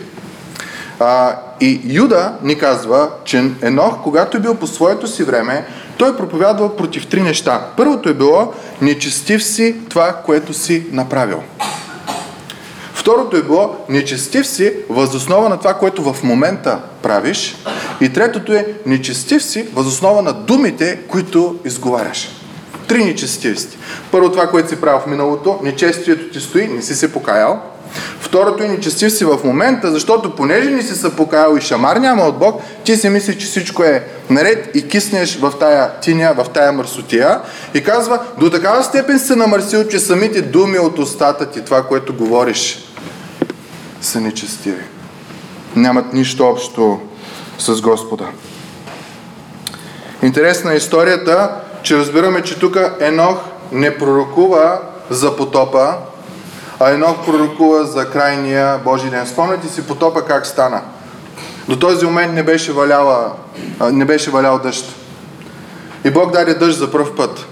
А, 1.03 1.35
и 1.61 1.81
Юда 1.83 2.33
ни 2.43 2.57
казва, 2.57 3.09
че 3.23 3.51
Енох, 3.61 4.03
когато 4.03 4.37
е 4.37 4.39
бил 4.39 4.55
по 4.55 4.67
своето 4.67 5.07
си 5.07 5.23
време, 5.23 5.65
той 5.97 6.17
проповядва 6.17 6.75
против 6.75 7.07
три 7.07 7.21
неща. 7.21 7.67
Първото 7.77 8.09
е 8.09 8.13
било, 8.13 8.53
нечестив 8.81 9.43
си 9.43 9.75
това, 9.89 10.13
което 10.25 10.53
си 10.53 10.85
направил. 10.91 11.43
Второто 12.93 13.37
е 13.37 13.41
било, 13.41 13.75
нечестив 13.89 14.47
си 14.47 14.73
възоснова 14.89 15.49
на 15.49 15.57
това, 15.57 15.73
което 15.73 16.13
в 16.13 16.23
момента 16.23 16.79
правиш. 17.01 17.55
И 18.01 18.09
третото 18.09 18.53
е, 18.53 18.67
нечестив 18.85 19.43
си 19.43 19.67
възоснова 19.73 20.21
на 20.21 20.33
думите, 20.33 20.99
които 21.07 21.55
изговаряш. 21.65 22.29
Три 22.87 23.03
нечестивости. 23.03 23.77
Първо 24.11 24.31
това, 24.31 24.47
което 24.47 24.69
си 24.69 24.81
правил 24.81 24.99
в 24.99 25.07
миналото, 25.07 25.59
нечестието 25.63 26.29
ти 26.33 26.39
стои, 26.39 26.67
не 26.67 26.81
си 26.81 26.95
се 26.95 27.13
покаял. 27.13 27.61
Второто 28.19 28.63
е 28.63 28.67
нечестив 28.67 29.13
си 29.13 29.25
в 29.25 29.39
момента, 29.43 29.91
защото 29.91 30.35
понеже 30.35 30.69
не 30.69 30.81
си 30.81 30.95
се 30.95 31.15
покаял 31.15 31.57
и 31.57 31.61
шамар 31.61 31.95
няма 31.95 32.23
от 32.23 32.39
Бог, 32.39 32.61
ти 32.83 32.95
си 32.95 33.09
мислиш, 33.09 33.37
че 33.37 33.45
всичко 33.45 33.83
е 33.83 34.07
наред 34.29 34.75
и 34.75 34.87
киснеш 34.87 35.39
в 35.39 35.53
тая 35.59 35.99
тиня, 35.99 36.33
в 36.37 36.49
тая 36.49 36.71
мърсотия 36.71 37.39
и 37.73 37.83
казва, 37.83 38.19
до 38.37 38.49
такава 38.49 38.83
степен 38.83 39.19
се 39.19 39.35
намърсил, 39.35 39.87
че 39.87 39.99
самите 39.99 40.41
думи 40.41 40.79
от 40.79 40.99
устата 40.99 41.45
ти, 41.45 41.65
това, 41.65 41.83
което 41.83 42.13
говориш, 42.13 42.85
са 44.01 44.21
нечестиви. 44.21 44.83
Нямат 45.75 46.13
нищо 46.13 46.45
общо 46.45 46.99
с 47.57 47.81
Господа. 47.81 48.25
Интересна 50.23 50.73
е 50.73 50.77
историята, 50.77 51.55
че 51.83 51.97
разбираме, 51.97 52.41
че 52.41 52.59
тук 52.59 52.77
Енох 52.99 53.37
не 53.71 53.97
пророкува 53.97 54.79
за 55.09 55.35
потопа, 55.35 55.93
а 56.83 56.91
Енох 56.91 57.25
пророкува 57.25 57.85
за 57.85 58.09
крайния 58.09 58.77
Божий 58.85 59.09
ден. 59.09 59.27
Спомняте 59.27 59.67
си 59.67 59.87
потопа 59.87 60.25
как 60.25 60.47
стана. 60.47 60.81
До 61.69 61.79
този 61.79 62.05
момент 62.05 62.33
не 62.33 62.43
беше, 62.43 62.71
валяла, 62.71 63.31
не 63.91 64.05
беше 64.05 64.31
валял 64.31 64.59
дъжд. 64.59 64.95
И 66.05 66.11
Бог 66.11 66.31
даде 66.31 66.53
дъжд 66.53 66.79
за 66.79 66.91
първ 66.91 67.15
път. 67.17 67.45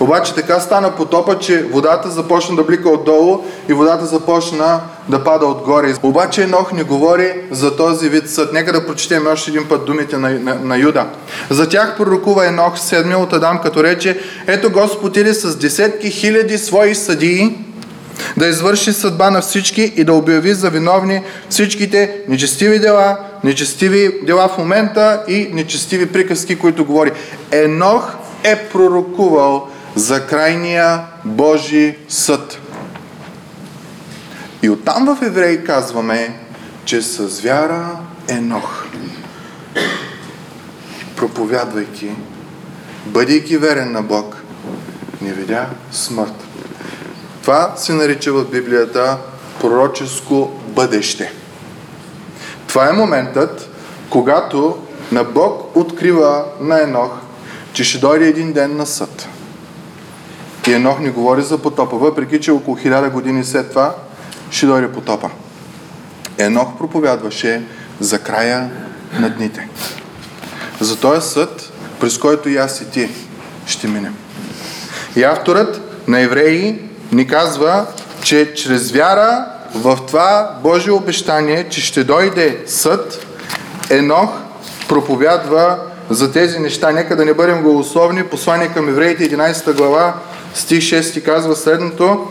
Обаче 0.00 0.34
така 0.34 0.60
стана 0.60 0.90
потопа, 0.90 1.38
че 1.38 1.62
водата 1.62 2.10
започна 2.10 2.56
да 2.56 2.64
блика 2.64 2.88
отдолу 2.88 3.44
и 3.68 3.72
водата 3.72 4.06
започна 4.06 4.80
да 5.08 5.24
пада 5.24 5.46
отгоре. 5.46 5.94
Обаче 6.02 6.42
Енох 6.42 6.72
не 6.72 6.82
говори 6.82 7.32
за 7.50 7.76
този 7.76 8.08
вид 8.08 8.30
съд. 8.30 8.52
Нека 8.52 8.72
да 8.72 8.86
прочетем 8.86 9.26
още 9.26 9.50
един 9.50 9.68
път 9.68 9.84
думите 9.84 10.16
на, 10.16 10.30
на, 10.30 10.54
на 10.54 10.76
Юда. 10.76 11.06
За 11.50 11.68
тях 11.68 11.96
пророкува 11.96 12.46
Енох, 12.46 12.78
седмия 12.78 13.18
от 13.18 13.32
Адам, 13.32 13.60
като 13.62 13.84
рече, 13.84 14.20
ето 14.46 14.70
Господ 14.70 15.16
иде 15.16 15.34
с 15.34 15.56
десетки 15.56 16.10
хиляди 16.10 16.58
свои 16.58 16.94
съдии, 16.94 17.63
да 18.36 18.46
извърши 18.46 18.92
съдба 18.92 19.30
на 19.30 19.40
всички 19.40 19.92
и 19.96 20.04
да 20.04 20.14
обяви 20.14 20.54
за 20.54 20.70
виновни 20.70 21.22
всичките 21.48 22.16
нечестиви 22.28 22.78
дела, 22.78 23.18
нечестиви 23.44 24.20
дела 24.26 24.48
в 24.48 24.58
момента 24.58 25.22
и 25.28 25.48
нечестиви 25.52 26.06
приказки, 26.06 26.58
които 26.58 26.84
говори. 26.84 27.12
Енох 27.50 28.14
е 28.44 28.56
пророкувал 28.56 29.68
за 29.94 30.26
крайния 30.26 31.00
Божи 31.24 31.96
съд. 32.08 32.58
И 34.62 34.70
оттам 34.70 35.06
в 35.06 35.22
Евреи 35.22 35.64
казваме, 35.64 36.38
че 36.84 37.02
с 37.02 37.40
вяра 37.40 37.86
Енох, 38.28 38.86
проповядвайки, 41.16 42.10
бъдейки 43.06 43.56
верен 43.56 43.92
на 43.92 44.02
Бог, 44.02 44.42
не 45.22 45.32
видя 45.32 45.66
смърт. 45.92 46.43
Това 47.44 47.72
се 47.76 47.92
нарича 47.92 48.32
в 48.32 48.50
Библията 48.50 49.18
пророческо 49.60 50.52
бъдеще. 50.68 51.32
Това 52.66 52.88
е 52.88 52.92
моментът, 52.92 53.70
когато 54.10 54.78
на 55.12 55.24
Бог 55.24 55.76
открива 55.76 56.44
на 56.60 56.82
Енох, 56.82 57.10
че 57.72 57.84
ще 57.84 57.98
дойде 57.98 58.28
един 58.28 58.52
ден 58.52 58.76
на 58.76 58.86
съд. 58.86 59.28
И 60.66 60.72
Енох 60.72 61.00
не 61.00 61.10
говори 61.10 61.42
за 61.42 61.58
потопа, 61.58 61.96
въпреки 61.96 62.40
че 62.40 62.50
около 62.50 62.76
хиляда 62.76 63.10
години 63.10 63.44
след 63.44 63.68
това 63.68 63.94
ще 64.50 64.66
дойде 64.66 64.92
потопа. 64.92 65.30
Енох 66.38 66.78
проповядваше 66.78 67.62
за 68.00 68.18
края 68.18 68.70
на 69.20 69.30
дните. 69.30 69.68
За 70.80 71.00
този 71.00 71.28
съд, 71.28 71.72
през 72.00 72.18
който 72.18 72.48
и 72.48 72.56
аз 72.56 72.80
и 72.80 72.90
ти 72.90 73.08
ще 73.66 73.88
минем. 73.88 74.14
И 75.16 75.22
авторът 75.22 75.80
на 76.08 76.20
Евреи 76.20 76.93
ни 77.12 77.26
казва, 77.26 77.86
че 78.22 78.54
чрез 78.54 78.90
вяра 78.90 79.44
в 79.74 79.98
това 80.06 80.50
Божие 80.62 80.92
обещание, 80.92 81.68
че 81.68 81.80
ще 81.80 82.04
дойде 82.04 82.62
съд, 82.66 83.26
Енох 83.90 84.30
проповядва 84.88 85.78
за 86.10 86.32
тези 86.32 86.58
неща. 86.58 86.92
Нека 86.92 87.16
да 87.16 87.24
не 87.24 87.34
бъдем 87.34 87.62
голословни. 87.62 88.24
Послание 88.24 88.68
към 88.68 88.88
евреите 88.88 89.30
11 89.30 89.76
глава, 89.76 90.14
стих 90.54 90.78
6 90.78 91.22
казва 91.22 91.56
следното. 91.56 92.26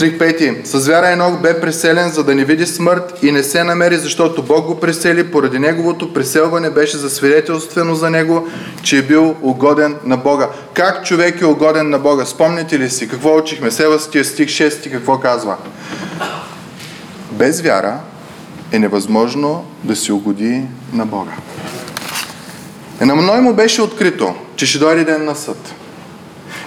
Стрих 0.00 0.18
5. 0.18 0.64
С 0.64 0.86
вяра 0.86 1.10
Енох 1.10 1.40
бе 1.40 1.60
преселен, 1.60 2.10
за 2.10 2.24
да 2.24 2.34
не 2.34 2.44
види 2.44 2.66
смърт 2.66 3.18
и 3.22 3.32
не 3.32 3.42
се 3.42 3.64
намери, 3.64 3.96
защото 3.96 4.42
Бог 4.42 4.66
го 4.66 4.80
пресели. 4.80 5.30
Поради 5.30 5.58
неговото 5.58 6.12
преселване 6.12 6.70
беше 6.70 6.96
засвидетелствено 6.96 7.94
за 7.94 8.10
него, 8.10 8.48
че 8.82 8.98
е 8.98 9.02
бил 9.02 9.36
угоден 9.42 9.96
на 10.04 10.16
Бога. 10.16 10.48
Как 10.74 11.04
човек 11.04 11.40
е 11.40 11.46
угоден 11.46 11.90
на 11.90 11.98
Бога? 11.98 12.24
Спомните 12.24 12.78
ли 12.78 12.90
си 12.90 13.08
какво 13.08 13.36
учихме? 13.36 13.70
Севастия 13.70 14.24
стих 14.24 14.48
6 14.48 14.90
какво 14.90 15.18
казва? 15.18 15.56
Без 17.32 17.60
вяра 17.60 17.98
е 18.72 18.78
невъзможно 18.78 19.64
да 19.84 19.96
се 19.96 20.12
угоди 20.12 20.62
на 20.92 21.06
Бога. 21.06 21.32
Е, 23.00 23.06
на 23.06 23.16
мной 23.16 23.40
му 23.40 23.54
беше 23.54 23.82
открито, 23.82 24.34
че 24.56 24.66
ще 24.66 24.78
дойде 24.78 25.04
ден 25.04 25.24
на 25.24 25.34
съд. 25.34 25.74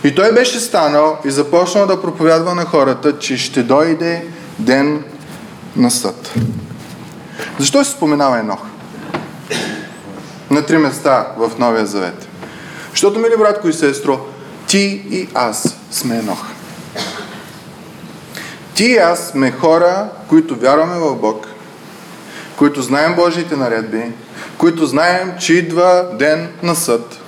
И 0.03 0.15
той 0.15 0.31
беше 0.31 0.59
станал 0.59 1.17
и 1.25 1.31
започнал 1.31 1.87
да 1.87 2.01
проповядва 2.01 2.55
на 2.55 2.65
хората, 2.65 3.19
че 3.19 3.37
ще 3.37 3.63
дойде 3.63 4.27
ден 4.59 5.03
на 5.75 5.91
съд. 5.91 6.33
Защо 7.59 7.83
се 7.83 7.91
споменава 7.91 8.39
Енох? 8.39 8.59
На 10.51 10.65
три 10.65 10.77
места 10.77 11.27
в 11.37 11.51
Новия 11.59 11.85
Завет. 11.85 12.27
Защото, 12.91 13.19
мили 13.19 13.37
братко 13.37 13.67
и 13.67 13.73
сестро, 13.73 14.19
ти 14.67 15.05
и 15.09 15.29
аз 15.33 15.77
сме 15.91 16.17
Енох. 16.17 16.45
Ти 18.75 18.85
и 18.85 18.97
аз 18.97 19.27
сме 19.27 19.51
хора, 19.51 20.09
които 20.29 20.55
вярваме 20.55 20.99
в 20.99 21.15
Бог, 21.15 21.47
които 22.57 22.81
знаем 22.81 23.15
Божиите 23.15 23.55
наредби, 23.55 24.11
които 24.57 24.85
знаем, 24.85 25.33
че 25.39 25.53
идва 25.53 26.07
ден 26.13 26.49
на 26.63 26.75
съд. 26.75 27.19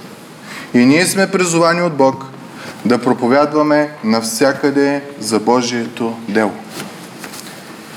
И 0.73 0.85
ние 0.85 1.05
сме 1.05 1.31
призовани 1.31 1.81
от 1.81 1.93
Бог 1.93 2.25
да 2.85 3.01
проповядваме 3.01 3.91
навсякъде 4.03 5.03
за 5.19 5.39
Божието 5.39 6.17
дело. 6.29 6.51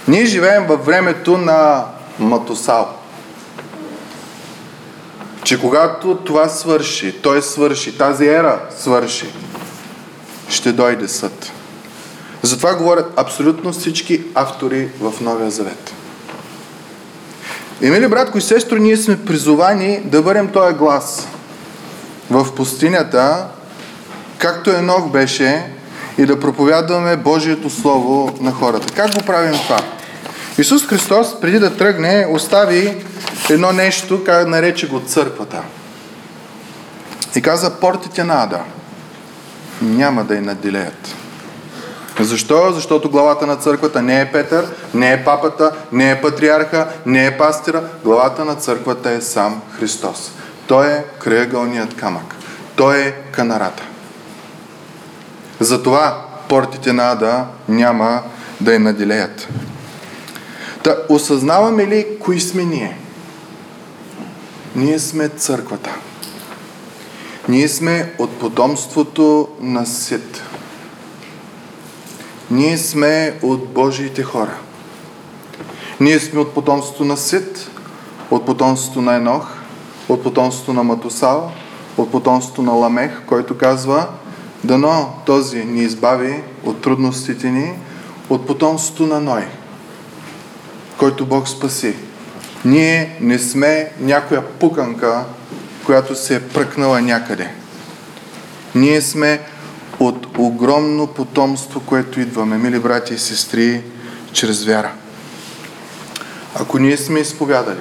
Ние 0.09 0.27
живеем 0.27 0.66
във 0.66 0.87
времето 0.87 1.38
на 1.38 1.85
Матосал. 2.18 2.88
Че 5.44 5.61
когато 5.61 6.16
това 6.16 6.48
свърши, 6.48 7.14
той 7.22 7.42
свърши, 7.42 7.98
тази 7.98 8.27
ера 8.27 8.61
свърши, 8.79 9.27
ще 10.48 10.72
дойде 10.72 11.09
съд. 11.09 11.53
Затова 12.42 12.74
говорят 12.74 13.12
абсолютно 13.16 13.72
всички 13.72 14.22
автори 14.35 14.88
в 15.01 15.20
Новия 15.20 15.51
Завет. 15.51 15.92
И 17.81 17.90
мили 17.90 18.09
братко 18.09 18.38
и 18.38 18.40
сестро, 18.40 18.77
ние 18.77 18.96
сме 18.96 19.24
призовани 19.24 20.01
да 20.05 20.22
бъдем 20.22 20.48
този 20.48 20.74
глас 20.74 21.29
в 22.31 22.55
пустинята, 22.55 23.46
както 24.38 24.70
Енох 24.70 25.11
беше, 25.11 25.64
и 26.18 26.27
да 26.27 26.40
проповядваме 26.40 27.16
Божието 27.16 27.70
Слово 27.70 28.38
на 28.40 28.53
хората. 28.53 28.92
Как 28.94 29.14
го 29.14 29.22
правим 29.27 29.53
това? 29.53 29.81
Исус 30.59 30.87
Христос, 30.87 31.40
преди 31.40 31.59
да 31.59 31.77
тръгне, 31.77 32.27
остави 32.31 33.05
едно 33.51 33.72
нещо, 33.72 34.24
как 34.24 34.48
нарече 34.48 34.88
го 34.88 35.01
църквата. 35.01 35.62
И 37.37 37.42
каза, 37.42 37.70
портите 37.70 38.24
на 38.24 38.42
Ада 38.42 38.61
няма 39.83 40.24
да 40.24 40.35
я 40.35 40.42
наделеят. 40.42 41.14
Защо? 42.20 42.72
Защото 42.72 43.11
главата 43.11 43.46
на 43.46 43.57
църквата 43.57 44.03
не 44.03 44.20
е 44.20 44.33
Петър, 44.33 44.66
не 44.94 45.12
е 45.12 45.24
папата, 45.24 45.72
не 45.92 46.11
е 46.11 46.20
патриарха, 46.20 46.88
не 47.07 47.27
е 47.27 47.38
пастира. 47.38 47.83
Главата 48.05 48.44
на 48.44 48.55
църквата 48.55 49.11
е 49.11 49.20
сам 49.20 49.62
Христос. 49.79 50.33
Той 50.66 50.87
е 50.87 51.05
крайъгълният 51.18 51.96
камък. 51.96 52.35
Той 52.77 52.98
е 52.98 53.12
канарата. 53.12 53.83
Затова 55.60 56.24
портите 56.48 56.92
на 56.92 57.12
Ада 57.12 57.44
няма 57.68 58.22
да 58.60 58.72
я 58.72 58.80
наделеят. 58.80 59.48
Та 60.82 60.96
осъзнаваме 61.08 61.86
ли 61.86 62.06
кои 62.20 62.40
сме 62.40 62.64
ние? 62.64 62.98
Ние 64.76 64.98
сме 64.98 65.28
църквата. 65.28 65.94
Ние 67.48 67.68
сме 67.68 68.12
от 68.18 68.38
потомството 68.38 69.48
на 69.60 69.86
Сит. 69.86 70.42
Ние 72.50 72.78
сме 72.78 73.38
от 73.42 73.68
Божиите 73.68 74.22
хора. 74.22 74.54
Ние 76.00 76.18
сме 76.18 76.40
от 76.40 76.54
потомството 76.54 77.04
на 77.04 77.16
Сит, 77.16 77.70
от 78.30 78.46
потомството 78.46 79.02
на 79.02 79.14
Енох, 79.14 79.48
от 80.08 80.22
потомството 80.22 80.72
на 80.72 80.82
Матусал, 80.82 81.52
от 81.96 82.12
потомството 82.12 82.62
на 82.62 82.72
Ламех, 82.72 83.22
който 83.26 83.58
казва 83.58 84.06
Дано 84.64 85.14
този 85.26 85.64
ни 85.64 85.82
избави 85.82 86.42
от 86.64 86.82
трудностите 86.82 87.50
ни, 87.50 87.74
от 88.30 88.46
потомството 88.46 89.06
на 89.06 89.20
Ной, 89.20 89.46
който 90.98 91.26
Бог 91.26 91.48
спаси. 91.48 91.94
Ние 92.64 93.16
не 93.20 93.38
сме 93.38 93.90
някоя 94.00 94.46
пуканка, 94.46 95.24
която 95.84 96.14
се 96.14 96.36
е 96.36 96.48
пръкнала 96.48 97.00
някъде. 97.00 97.50
Ние 98.74 99.00
сме 99.00 99.40
от 100.00 100.26
огромно 100.38 101.06
потомство, 101.06 101.80
което 101.80 102.20
идваме, 102.20 102.58
мили 102.58 102.78
брати 102.78 103.14
и 103.14 103.18
сестри, 103.18 103.82
чрез 104.32 104.64
вяра. 104.64 104.92
Ако 106.54 106.78
ние 106.78 106.96
сме 106.96 107.20
изповядали, 107.20 107.80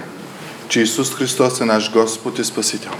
че 0.67 0.81
Исус 0.81 1.15
Христос 1.15 1.61
е 1.61 1.65
наш 1.65 1.91
Господ 1.91 2.39
и 2.39 2.43
Спасител, 2.43 2.91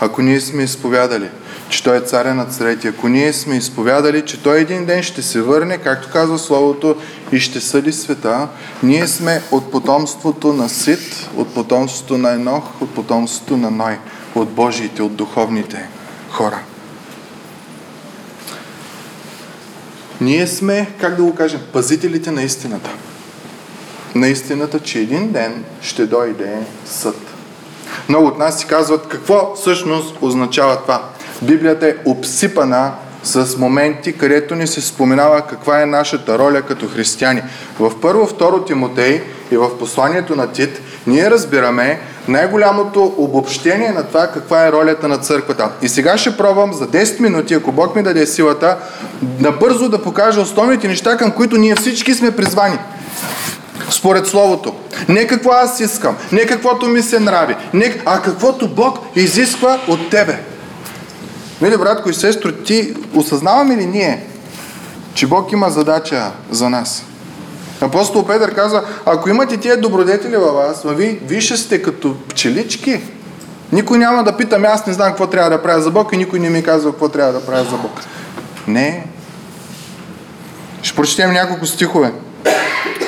ако 0.00 0.22
ние 0.22 0.40
сме 0.40 0.62
изповядали, 0.62 1.28
че 1.68 1.82
Той 1.82 1.96
е 1.96 2.00
царя 2.00 2.34
на 2.34 2.44
царете, 2.44 2.88
ако 2.88 3.08
ние 3.08 3.32
сме 3.32 3.56
изповядали, 3.56 4.24
че 4.26 4.42
Той 4.42 4.60
един 4.60 4.84
ден 4.84 5.02
ще 5.02 5.22
се 5.22 5.42
върне, 5.42 5.78
както 5.78 6.08
казва 6.12 6.38
Словото, 6.38 6.96
и 7.32 7.40
ще 7.40 7.60
съди 7.60 7.92
света, 7.92 8.48
ние 8.82 9.06
сме 9.06 9.42
от 9.50 9.70
потомството 9.70 10.52
на 10.52 10.68
Сит, 10.68 11.28
от 11.36 11.54
потомството 11.54 12.18
на 12.18 12.32
Енох, 12.32 12.82
от 12.82 12.94
потомството 12.94 13.56
на 13.56 13.70
Ной, 13.70 13.98
от 14.34 14.48
Божиите, 14.50 15.02
от 15.02 15.14
духовните 15.14 15.88
хора. 16.30 16.58
Ние 20.20 20.46
сме, 20.46 20.90
как 21.00 21.16
да 21.16 21.22
го 21.22 21.34
кажем, 21.34 21.60
пазителите 21.72 22.30
на 22.30 22.42
истината. 22.42 22.90
На 24.14 24.28
истината, 24.28 24.80
че 24.80 24.98
един 24.98 25.32
ден 25.32 25.64
ще 25.80 26.06
дойде 26.06 26.58
съд. 26.86 27.16
Много 28.08 28.26
от 28.26 28.38
нас 28.38 28.58
си 28.58 28.66
казват 28.66 29.08
какво 29.08 29.54
всъщност 29.54 30.16
означава 30.22 30.82
това. 30.82 31.08
Библията 31.42 31.88
е 31.88 31.94
обсипана 32.04 32.92
с 33.22 33.56
моменти, 33.58 34.12
където 34.12 34.54
ни 34.54 34.66
се 34.66 34.80
споменава 34.80 35.42
каква 35.42 35.82
е 35.82 35.86
нашата 35.86 36.38
роля 36.38 36.62
като 36.62 36.88
християни. 36.88 37.42
В 37.80 38.00
първо, 38.00 38.26
второ 38.26 38.64
Тимотей 38.64 39.22
и 39.50 39.56
в 39.56 39.78
посланието 39.78 40.36
на 40.36 40.52
Тит 40.52 40.80
ние 41.06 41.30
разбираме 41.30 42.00
най-голямото 42.28 43.14
обобщение 43.16 43.90
на 43.90 44.02
това 44.02 44.26
каква 44.26 44.66
е 44.66 44.72
ролята 44.72 45.08
на 45.08 45.18
църквата. 45.18 45.70
И 45.82 45.88
сега 45.88 46.18
ще 46.18 46.36
пробвам 46.36 46.72
за 46.72 46.88
10 46.88 47.20
минути, 47.20 47.54
ако 47.54 47.72
Бог 47.72 47.96
ми 47.96 48.02
даде 48.02 48.26
силата, 48.26 48.76
набързо 49.40 49.88
да 49.88 50.02
покажа 50.02 50.40
основните 50.40 50.88
неща, 50.88 51.16
към 51.16 51.30
които 51.30 51.56
ние 51.56 51.74
всички 51.74 52.14
сме 52.14 52.36
призвани. 52.36 52.78
Според 53.90 54.26
Словото. 54.26 54.74
Не 55.08 55.26
какво 55.26 55.50
аз 55.50 55.80
искам, 55.80 56.16
не 56.32 56.46
каквото 56.46 56.86
ми 56.86 57.02
се 57.02 57.20
нрави, 57.20 57.56
не, 57.74 58.02
а 58.06 58.22
каквото 58.22 58.68
Бог 58.68 58.98
изисква 59.16 59.80
от 59.88 60.10
тебе. 60.10 60.38
Мили 61.60 61.76
братко 61.76 62.10
и 62.10 62.14
сестро, 62.14 62.52
ти 62.52 62.94
осъзнаваме 63.14 63.76
ли 63.76 63.86
ние, 63.86 64.26
че 65.14 65.26
Бог 65.26 65.52
има 65.52 65.70
задача 65.70 66.30
за 66.50 66.70
нас? 66.70 67.04
Апостол 67.80 68.26
Петър 68.26 68.54
казва, 68.54 68.84
ако 69.06 69.28
имате 69.28 69.56
тия 69.56 69.80
добродетели 69.80 70.36
във 70.36 70.54
вас, 70.54 70.82
ви, 70.86 71.20
вие 71.26 71.40
ще 71.40 71.56
сте 71.56 71.82
като 71.82 72.16
пчелички. 72.28 73.00
Никой 73.72 73.98
няма 73.98 74.24
да 74.24 74.36
питам, 74.36 74.64
аз 74.64 74.86
не 74.86 74.92
знам 74.92 75.08
какво 75.08 75.26
трябва 75.26 75.50
да 75.50 75.62
правя 75.62 75.82
за 75.82 75.90
Бог 75.90 76.12
и 76.12 76.16
никой 76.16 76.38
не 76.38 76.50
ми 76.50 76.62
казва 76.62 76.90
какво 76.90 77.08
трябва 77.08 77.32
да 77.32 77.46
правя 77.46 77.64
за 77.64 77.76
Бог. 77.76 78.00
Не. 78.66 79.06
Ще 80.82 80.96
прочетем 80.96 81.32
няколко 81.32 81.66
стихове. 81.66 82.12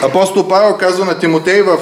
Апостол 0.03 0.49
Павел 0.49 0.77
казва 0.77 1.05
на 1.05 1.19
Тимотей 1.19 1.63
в 1.63 1.79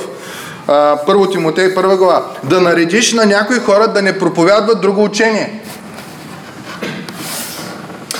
първо 1.06 1.26
Тимотей, 1.30 1.74
първа 1.74 1.96
глава, 1.96 2.26
да 2.44 2.60
наредиш 2.60 3.12
на 3.12 3.26
някои 3.26 3.58
хора 3.58 3.88
да 3.88 4.02
не 4.02 4.18
проповядват 4.18 4.80
друго 4.80 5.04
учение 5.04 5.60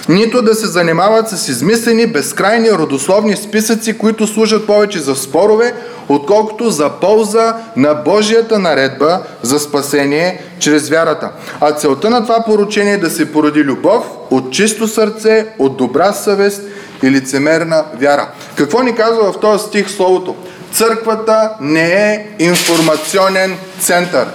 нито 0.08 0.42
да 0.42 0.54
се 0.54 0.66
занимават 0.66 1.28
с 1.28 1.48
измислени, 1.48 2.06
безкрайни 2.06 2.70
родословни 2.70 3.36
списъци, 3.36 3.98
които 3.98 4.26
служат 4.26 4.66
повече 4.66 4.98
за 4.98 5.16
спорове, 5.16 5.74
отколкото 6.08 6.70
за 6.70 6.88
полза 6.88 7.56
на 7.76 7.94
Божията 7.94 8.58
наредба 8.58 9.20
за 9.42 9.58
спасение 9.58 10.42
чрез 10.58 10.88
вярата. 10.88 11.30
А 11.60 11.72
целта 11.72 12.10
на 12.10 12.22
това 12.22 12.44
поручение 12.44 12.92
е 12.92 12.98
да 12.98 13.10
се 13.10 13.32
породи 13.32 13.64
любов 13.64 14.04
от 14.30 14.52
чисто 14.52 14.88
сърце, 14.88 15.46
от 15.58 15.76
добра 15.76 16.12
съвест 16.12 16.62
и 17.02 17.10
лицемерна 17.10 17.84
вяра. 18.00 18.28
Какво 18.54 18.82
ни 18.82 18.94
казва 18.94 19.32
в 19.32 19.40
този 19.40 19.64
стих 19.64 19.90
Словото? 19.90 20.36
Църквата 20.72 21.50
не 21.60 22.12
е 22.12 22.26
информационен 22.38 23.56
център. 23.80 24.26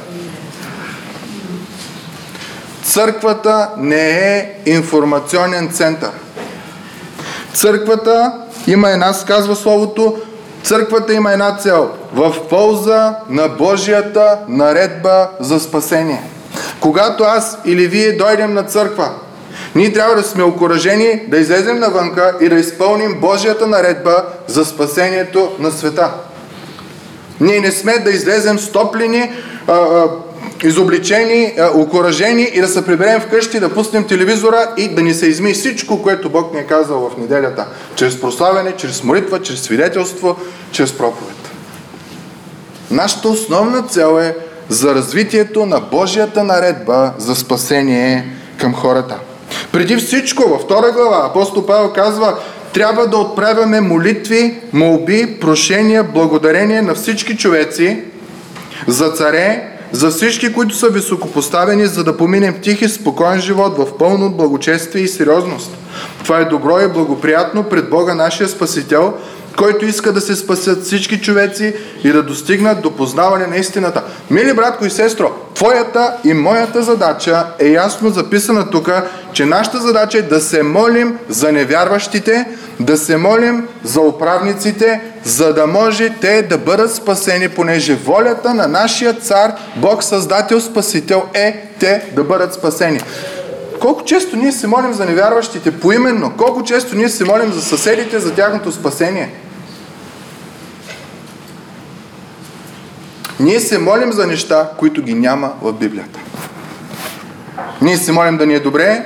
Църквата 2.84 3.70
не 3.78 4.10
е 4.10 4.52
информационен 4.66 5.70
център. 5.70 6.12
Църквата 7.54 8.34
има 8.68 8.90
една, 8.90 9.14
казва 9.28 9.56
Словото, 9.56 10.18
църквата 10.64 11.14
има 11.14 11.34
една 11.34 11.58
цел 11.58 11.90
в 12.14 12.36
полза 12.50 13.16
на 13.30 13.48
Божията 13.48 14.40
наредба 14.48 15.30
за 15.40 15.60
спасение. 15.60 16.24
Когато 16.80 17.24
аз 17.24 17.58
или 17.66 17.88
вие 17.88 18.12
дойдем 18.12 18.54
на 18.54 18.64
църква, 18.64 19.10
ние 19.76 19.94
трябва 19.94 20.16
да 20.16 20.24
сме 20.24 20.44
окоръжени 20.44 21.22
да 21.28 21.38
излезем 21.38 21.80
навънка 21.80 22.38
и 22.42 22.50
да 22.50 22.56
изпълним 22.56 23.20
Божията 23.22 23.68
наредба 23.68 24.24
за 24.48 24.66
спасението 24.66 25.52
на 25.60 25.72
света. 25.72 26.12
Ние 27.40 27.60
не 27.60 27.72
сме 27.72 28.00
да 28.00 28.12
излезем 28.12 28.60
стоплени, 28.60 29.32
изобличени, 30.64 31.54
окоръжени 31.74 32.52
и 32.54 32.62
да 32.62 32.68
се 32.68 32.86
приберем 32.86 33.22
вкъщи, 33.22 33.60
да 33.60 33.74
пуснем 33.74 34.08
телевизора 34.08 34.70
и 34.78 34.88
да 34.88 35.02
ни 35.02 35.14
се 35.14 35.28
изми 35.28 35.54
всичко, 35.54 36.04
което 36.04 36.30
Бог 36.30 36.54
ни 36.54 36.60
е 36.60 36.64
казал 36.64 37.10
в 37.10 37.18
неделята. 37.18 37.66
Чрез 37.96 38.22
прославяне, 38.22 38.72
чрез 38.72 39.04
молитва, 39.04 39.42
чрез 39.42 39.62
свидетелство, 39.62 40.38
чрез 40.72 40.94
проповед. 40.98 41.36
Нашата 42.92 43.30
основна 43.30 43.82
цел 43.82 44.20
е 44.20 44.36
за 44.70 44.96
развитието 44.96 45.66
на 45.66 45.80
Божията 45.80 46.44
наредба 46.44 47.12
за 47.18 47.36
спасение 47.36 48.28
към 48.58 48.74
хората. 48.74 49.16
Преди 49.72 49.96
всичко, 49.96 50.50
във 50.50 50.62
втора 50.62 50.92
глава, 50.92 51.26
апостол 51.26 51.66
Павел 51.66 51.94
казва, 51.94 52.38
трябва 52.74 53.08
да 53.08 53.18
отправяме 53.18 53.82
молитви, 53.82 54.60
молби, 54.74 55.38
прошения, 55.42 56.04
благодарение 56.04 56.82
на 56.82 56.96
всички 56.96 57.38
човеци, 57.38 58.04
за 58.88 59.10
царе, 59.10 59.73
за 59.94 60.10
всички, 60.10 60.54
които 60.54 60.76
са 60.76 60.90
високопоставени, 60.90 61.86
за 61.86 62.04
да 62.04 62.18
поминем 62.18 62.56
тих 62.62 62.82
и 62.82 62.90
спокоен 62.90 63.42
живот 63.42 63.78
в 63.78 63.98
пълно 63.98 64.30
благочестие 64.30 65.02
и 65.02 65.08
сериозност. 65.08 65.78
Това 66.24 66.40
е 66.40 66.46
добро 66.46 66.80
и 66.80 66.88
благоприятно 66.88 67.64
пред 67.64 67.90
Бога, 67.90 68.16
нашия 68.16 68.50
Спасител, 68.50 69.14
който 69.58 69.86
иска 69.86 70.12
да 70.12 70.22
се 70.22 70.36
спасят 70.36 70.84
всички 70.84 71.22
човеци 71.22 71.76
и 72.04 72.12
да 72.12 72.24
достигнат 72.24 72.82
до 72.82 72.92
познаване 72.92 73.48
на 73.48 73.58
истината. 73.58 74.04
Мили 74.30 74.54
братко 74.54 74.86
и 74.86 74.90
сестро, 74.90 75.32
твоята 75.56 76.14
и 76.24 76.34
моята 76.34 76.84
задача 76.84 77.46
е 77.60 77.68
ясно 77.68 78.10
записана 78.10 78.70
тук, 78.70 78.92
че 79.34 79.46
нашата 79.46 79.78
задача 79.78 80.18
е 80.18 80.22
да 80.22 80.42
се 80.42 80.64
молим 80.64 81.18
за 81.30 81.52
невярващите, 81.52 82.46
да 82.80 82.98
се 82.98 83.18
молим 83.18 83.68
за 83.84 84.02
управниците, 84.02 85.02
за 85.24 85.54
да 85.54 85.68
може 85.68 86.16
те 86.22 86.42
да 86.42 86.58
бъдат 86.58 86.96
спасени, 86.96 87.50
понеже 87.50 87.96
волята 87.96 88.54
на 88.54 88.68
нашия 88.68 89.14
цар, 89.14 89.54
Бог 89.76 90.04
Създател, 90.04 90.62
Спасител 90.62 91.24
е 91.34 91.70
те 91.80 92.06
да 92.16 92.24
бъдат 92.24 92.54
спасени. 92.54 93.00
Колко 93.84 94.04
често 94.04 94.36
ние 94.36 94.52
се 94.52 94.68
молим 94.68 94.94
за 94.94 95.06
невярващите 95.06 95.80
поименно? 95.80 96.34
Колко 96.38 96.64
често 96.64 96.96
ние 96.96 97.10
се 97.10 97.26
молим 97.26 97.52
за 97.52 97.62
съседите, 97.62 98.20
за 98.20 98.34
тяхното 98.34 98.72
спасение? 98.72 99.34
Ние 103.40 103.60
се 103.60 103.78
молим 103.78 104.12
за 104.12 104.28
неща, 104.28 104.70
които 104.80 105.02
ги 105.02 105.14
няма 105.14 105.54
в 105.62 105.74
Библията. 105.74 106.20
Ние 107.82 107.98
се 107.98 108.12
молим 108.12 108.38
да 108.38 108.46
ни 108.46 108.54
е 108.54 108.60
добре, 108.60 109.06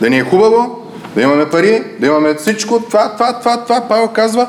да 0.00 0.10
ни 0.10 0.18
е 0.18 0.24
хубаво, 0.24 0.92
да 1.14 1.22
имаме 1.22 1.50
пари, 1.50 1.84
да 2.00 2.06
имаме 2.06 2.34
всичко. 2.34 2.80
Това, 2.80 3.12
това, 3.12 3.38
това, 3.38 3.64
това. 3.64 3.88
Павел 3.88 4.08
казва, 4.08 4.48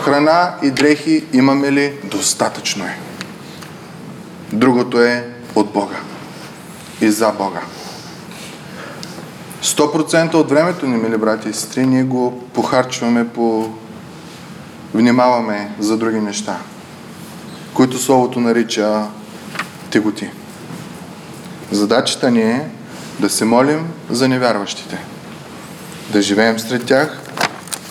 храна 0.00 0.54
и 0.62 0.70
дрехи 0.70 1.24
имаме 1.32 1.72
ли? 1.72 1.92
Достатъчно 2.04 2.84
е. 2.84 2.98
Другото 4.52 5.02
е 5.02 5.28
от 5.54 5.72
Бога 5.72 5.96
и 7.00 7.10
за 7.10 7.32
Бога. 7.38 7.60
100% 9.66 10.34
от 10.34 10.50
времето 10.50 10.86
ни, 10.86 10.96
мили 10.96 11.16
брати 11.16 11.48
и 11.48 11.52
сестри, 11.52 11.86
ние 11.86 12.02
го 12.02 12.42
похарчваме 12.54 13.28
по... 13.28 13.70
Внимаваме 14.94 15.70
за 15.78 15.96
други 15.96 16.20
неща, 16.20 16.56
които 17.74 17.98
Словото 17.98 18.40
нарича 18.40 19.06
теготи. 19.90 20.30
Задачата 21.70 22.30
ни 22.30 22.42
е 22.42 22.68
да 23.20 23.30
се 23.30 23.44
молим 23.44 23.86
за 24.10 24.28
невярващите, 24.28 24.98
да 26.12 26.22
живеем 26.22 26.58
сред 26.58 26.86
тях 26.86 27.20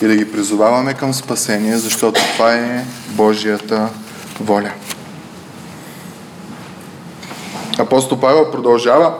и 0.02 0.06
да 0.06 0.16
ги 0.16 0.32
призоваваме 0.32 0.94
към 0.94 1.14
спасение, 1.14 1.76
защото 1.76 2.20
това 2.36 2.54
е 2.54 2.84
Божията 3.08 3.88
воля. 4.40 4.70
Апостол 7.78 8.20
Павел 8.20 8.50
продължава 8.50 9.14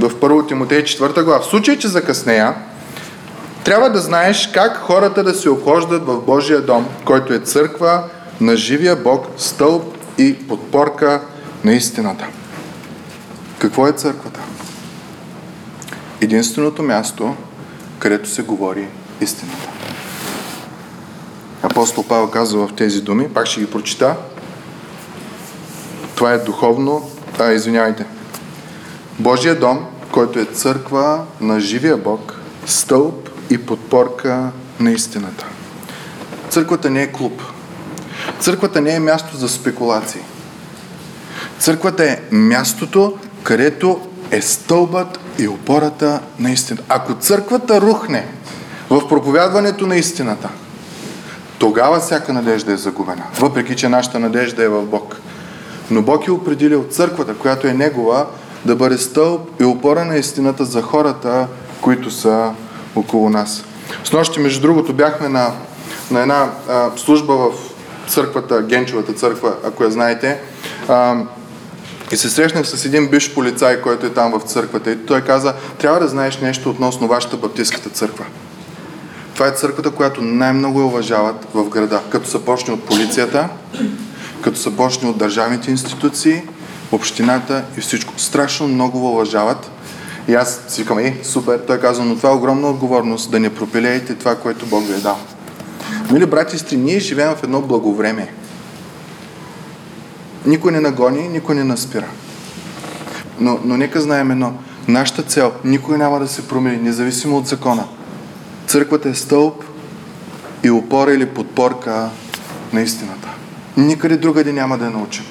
в 0.00 0.10
1 0.10 0.48
Тимотей 0.48 0.82
4 0.82 1.22
глава. 1.22 1.40
В 1.40 1.46
случай, 1.46 1.78
че 1.78 1.88
закъснея, 1.88 2.54
трябва 3.64 3.90
да 3.90 3.98
знаеш 3.98 4.50
как 4.54 4.76
хората 4.76 5.24
да 5.24 5.34
се 5.34 5.50
обхождат 5.50 6.06
в 6.06 6.20
Божия 6.20 6.60
дом, 6.60 6.86
който 7.04 7.32
е 7.32 7.38
църква 7.38 8.04
на 8.40 8.56
живия 8.56 8.96
Бог, 8.96 9.26
стълб 9.36 9.96
и 10.18 10.38
подпорка 10.48 11.20
на 11.64 11.72
истината. 11.72 12.26
Какво 13.58 13.86
е 13.86 13.92
църквата? 13.92 14.40
Единственото 16.20 16.82
място, 16.82 17.34
където 17.98 18.28
се 18.28 18.42
говори 18.42 18.88
истината. 19.20 19.68
Апостол 21.62 22.04
Павел 22.08 22.30
казва 22.30 22.66
в 22.66 22.74
тези 22.74 23.02
думи, 23.02 23.28
пак 23.28 23.46
ще 23.46 23.60
ги 23.60 23.70
прочита. 23.70 24.16
Това 26.14 26.32
е 26.32 26.38
духовно, 26.38 27.10
а, 27.38 27.52
извинявайте. 27.52 28.04
Божия 29.18 29.54
дом, 29.58 29.86
който 30.12 30.38
е 30.38 30.44
църква 30.44 31.24
на 31.40 31.60
живия 31.60 31.96
Бог, 31.96 32.34
стълб 32.66 33.28
и 33.50 33.58
подпорка 33.66 34.50
на 34.80 34.90
истината. 34.90 35.46
Църквата 36.50 36.90
не 36.90 37.02
е 37.02 37.12
клуб. 37.12 37.42
Църквата 38.40 38.80
не 38.80 38.94
е 38.94 39.00
място 39.00 39.36
за 39.36 39.48
спекулации. 39.48 40.20
Църквата 41.58 42.04
е 42.04 42.20
мястото, 42.30 43.18
където 43.42 44.00
е 44.30 44.42
стълбът 44.42 45.20
и 45.38 45.48
опората 45.48 46.20
на 46.38 46.50
истината. 46.50 46.84
Ако 46.88 47.14
църквата 47.14 47.80
рухне 47.80 48.26
в 48.90 49.08
проповядването 49.08 49.86
на 49.86 49.96
истината, 49.96 50.48
тогава 51.58 52.00
всяка 52.00 52.32
надежда 52.32 52.72
е 52.72 52.76
загубена. 52.76 53.24
Въпреки, 53.40 53.76
че 53.76 53.88
нашата 53.88 54.18
надежда 54.18 54.64
е 54.64 54.68
в 54.68 54.82
Бог. 54.82 55.16
Но 55.90 56.02
Бог 56.02 56.26
е 56.26 56.30
определил 56.30 56.84
църквата, 56.90 57.34
която 57.34 57.66
е 57.66 57.74
Негова, 57.74 58.26
да 58.68 58.76
бъде 58.76 58.98
стълб 58.98 59.60
и 59.60 59.64
опора 59.64 60.04
на 60.04 60.16
истината 60.16 60.64
за 60.64 60.82
хората, 60.82 61.46
които 61.80 62.10
са 62.10 62.50
около 62.96 63.30
нас. 63.30 63.64
С 64.04 64.12
нощи, 64.12 64.40
между 64.40 64.60
другото, 64.60 64.92
бяхме 64.92 65.28
на, 65.28 65.52
на 66.10 66.20
една 66.20 66.50
а, 66.68 66.90
служба 66.96 67.34
в 67.36 67.50
църквата, 68.08 68.62
Генчевата 68.62 69.12
църква, 69.12 69.54
ако 69.64 69.84
я 69.84 69.90
знаете. 69.90 70.40
А, 70.88 71.16
и 72.12 72.16
се 72.16 72.30
срещнах 72.30 72.66
с 72.66 72.84
един 72.84 73.08
биш 73.08 73.34
полицай, 73.34 73.82
който 73.82 74.06
е 74.06 74.12
там 74.12 74.38
в 74.38 74.42
църквата. 74.42 74.90
И 74.90 75.06
той 75.06 75.20
каза, 75.20 75.54
трябва 75.78 76.00
да 76.00 76.08
знаеш 76.08 76.38
нещо 76.38 76.70
относно 76.70 77.08
вашата 77.08 77.36
баптистската 77.36 77.90
църква. 77.90 78.24
Това 79.34 79.46
е 79.46 79.52
църквата, 79.52 79.90
която 79.90 80.22
най-много 80.22 80.80
я 80.80 80.86
уважават 80.86 81.46
в 81.54 81.68
града. 81.68 82.00
Като 82.10 82.28
са 82.28 82.38
почни 82.38 82.74
от 82.74 82.84
полицията, 82.84 83.48
като 84.42 84.58
са 84.58 84.70
почни 84.70 85.10
от 85.10 85.18
държавните 85.18 85.70
институции, 85.70 86.42
общината 86.92 87.64
и 87.76 87.80
всичко. 87.80 88.14
Страшно 88.16 88.68
много 88.68 89.10
уважават. 89.10 89.70
И 90.28 90.34
аз 90.34 90.60
си 90.68 90.82
викам, 90.82 90.98
е, 90.98 91.16
супер, 91.22 91.58
той 91.66 91.80
казва, 91.80 92.04
но 92.04 92.16
това 92.16 92.30
е 92.30 92.32
огромна 92.32 92.68
отговорност 92.70 93.30
да 93.30 93.40
не 93.40 93.54
пропилеете 93.54 94.14
това, 94.14 94.36
което 94.36 94.66
Бог 94.66 94.86
ви 94.86 94.92
е 94.92 94.96
дал. 94.96 95.18
Мили 96.12 96.26
брати 96.26 96.74
и 96.74 96.76
ние 96.76 96.98
живеем 96.98 97.34
в 97.34 97.42
едно 97.42 97.60
благовремие. 97.60 98.32
Никой 100.46 100.72
не 100.72 100.80
нагони, 100.80 101.28
никой 101.28 101.54
не 101.54 101.64
наспира. 101.64 102.06
Но, 103.40 103.58
но 103.64 103.76
нека 103.76 104.00
знаем 104.00 104.30
едно. 104.30 104.54
Нашата 104.88 105.22
цел 105.22 105.52
никой 105.64 105.98
няма 105.98 106.18
да 106.18 106.28
се 106.28 106.48
промени, 106.48 106.76
независимо 106.76 107.36
от 107.36 107.46
закона. 107.46 107.84
Църквата 108.66 109.08
е 109.08 109.14
стълб 109.14 109.64
и 110.62 110.70
опора 110.70 111.12
или 111.12 111.26
подпорка 111.26 112.08
на 112.72 112.80
истината. 112.80 113.28
Никъде 113.76 114.16
другаде 114.16 114.52
няма 114.52 114.78
да 114.78 114.84
я 114.84 114.90
научим. 114.90 115.24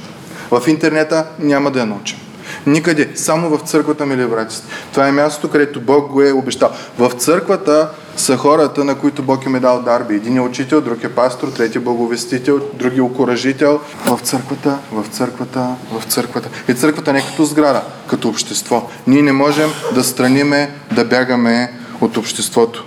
В 0.52 0.68
интернета 0.68 1.26
няма 1.40 1.72
да 1.72 1.80
я 1.80 1.86
научим. 1.86 2.18
Никъде. 2.66 3.10
Само 3.16 3.58
в 3.58 3.62
църквата, 3.62 4.06
мили 4.06 4.26
брати. 4.26 4.56
Това 4.92 5.08
е 5.08 5.12
мястото, 5.12 5.50
където 5.50 5.82
Бог 5.82 6.12
го 6.12 6.22
е 6.22 6.32
обещал. 6.32 6.72
В 7.00 7.12
църквата 7.12 7.90
са 8.18 8.38
хората, 8.38 8.84
на 8.84 8.96
които 8.96 9.24
Бог 9.24 9.46
им 9.46 9.56
е 9.56 9.60
дал 9.60 9.82
дарби. 9.82 10.16
Един 10.16 10.38
е 10.38 10.42
учител, 10.42 10.82
друг 10.82 11.04
е 11.04 11.10
пастор, 11.10 11.48
трети 11.48 11.78
е 11.78 11.82
благовестител, 11.82 12.60
други 12.74 13.00
е 13.00 13.02
окоръжител. 13.02 13.80
В 14.06 14.20
църквата, 14.24 14.78
в 14.92 15.06
църквата, 15.12 15.68
в 15.92 16.04
църквата. 16.06 16.50
И 16.68 16.74
църквата 16.74 17.14
не 17.14 17.20
е 17.20 17.26
като 17.26 17.46
сграда, 17.46 17.82
като 18.08 18.30
общество. 18.30 18.90
Ние 19.08 19.22
не 19.22 19.32
можем 19.32 19.70
да 19.96 20.04
страниме, 20.04 20.72
да 20.96 21.06
бягаме 21.06 21.74
от 22.02 22.18
обществото. 22.18 22.86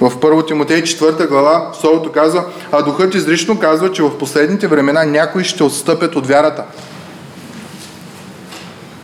В 0.00 0.10
1 0.16 0.46
Тимотей 0.46 0.82
4 0.82 1.28
глава 1.28 1.70
Словото 1.80 2.12
казва, 2.12 2.44
а 2.72 2.82
Духът 2.82 3.14
изрично 3.14 3.58
казва, 3.58 3.92
че 3.92 4.02
в 4.02 4.18
последните 4.18 4.66
времена 4.66 5.04
някои 5.04 5.44
ще 5.44 5.64
отстъпят 5.64 6.16
от 6.16 6.26
вярата. 6.26 6.64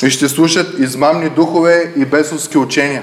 И 0.04 0.10
ще 0.10 0.28
слушат 0.28 0.78
измамни 0.78 1.30
духове 1.30 1.92
и 1.96 2.04
бесовски 2.04 2.58
учения. 2.58 3.02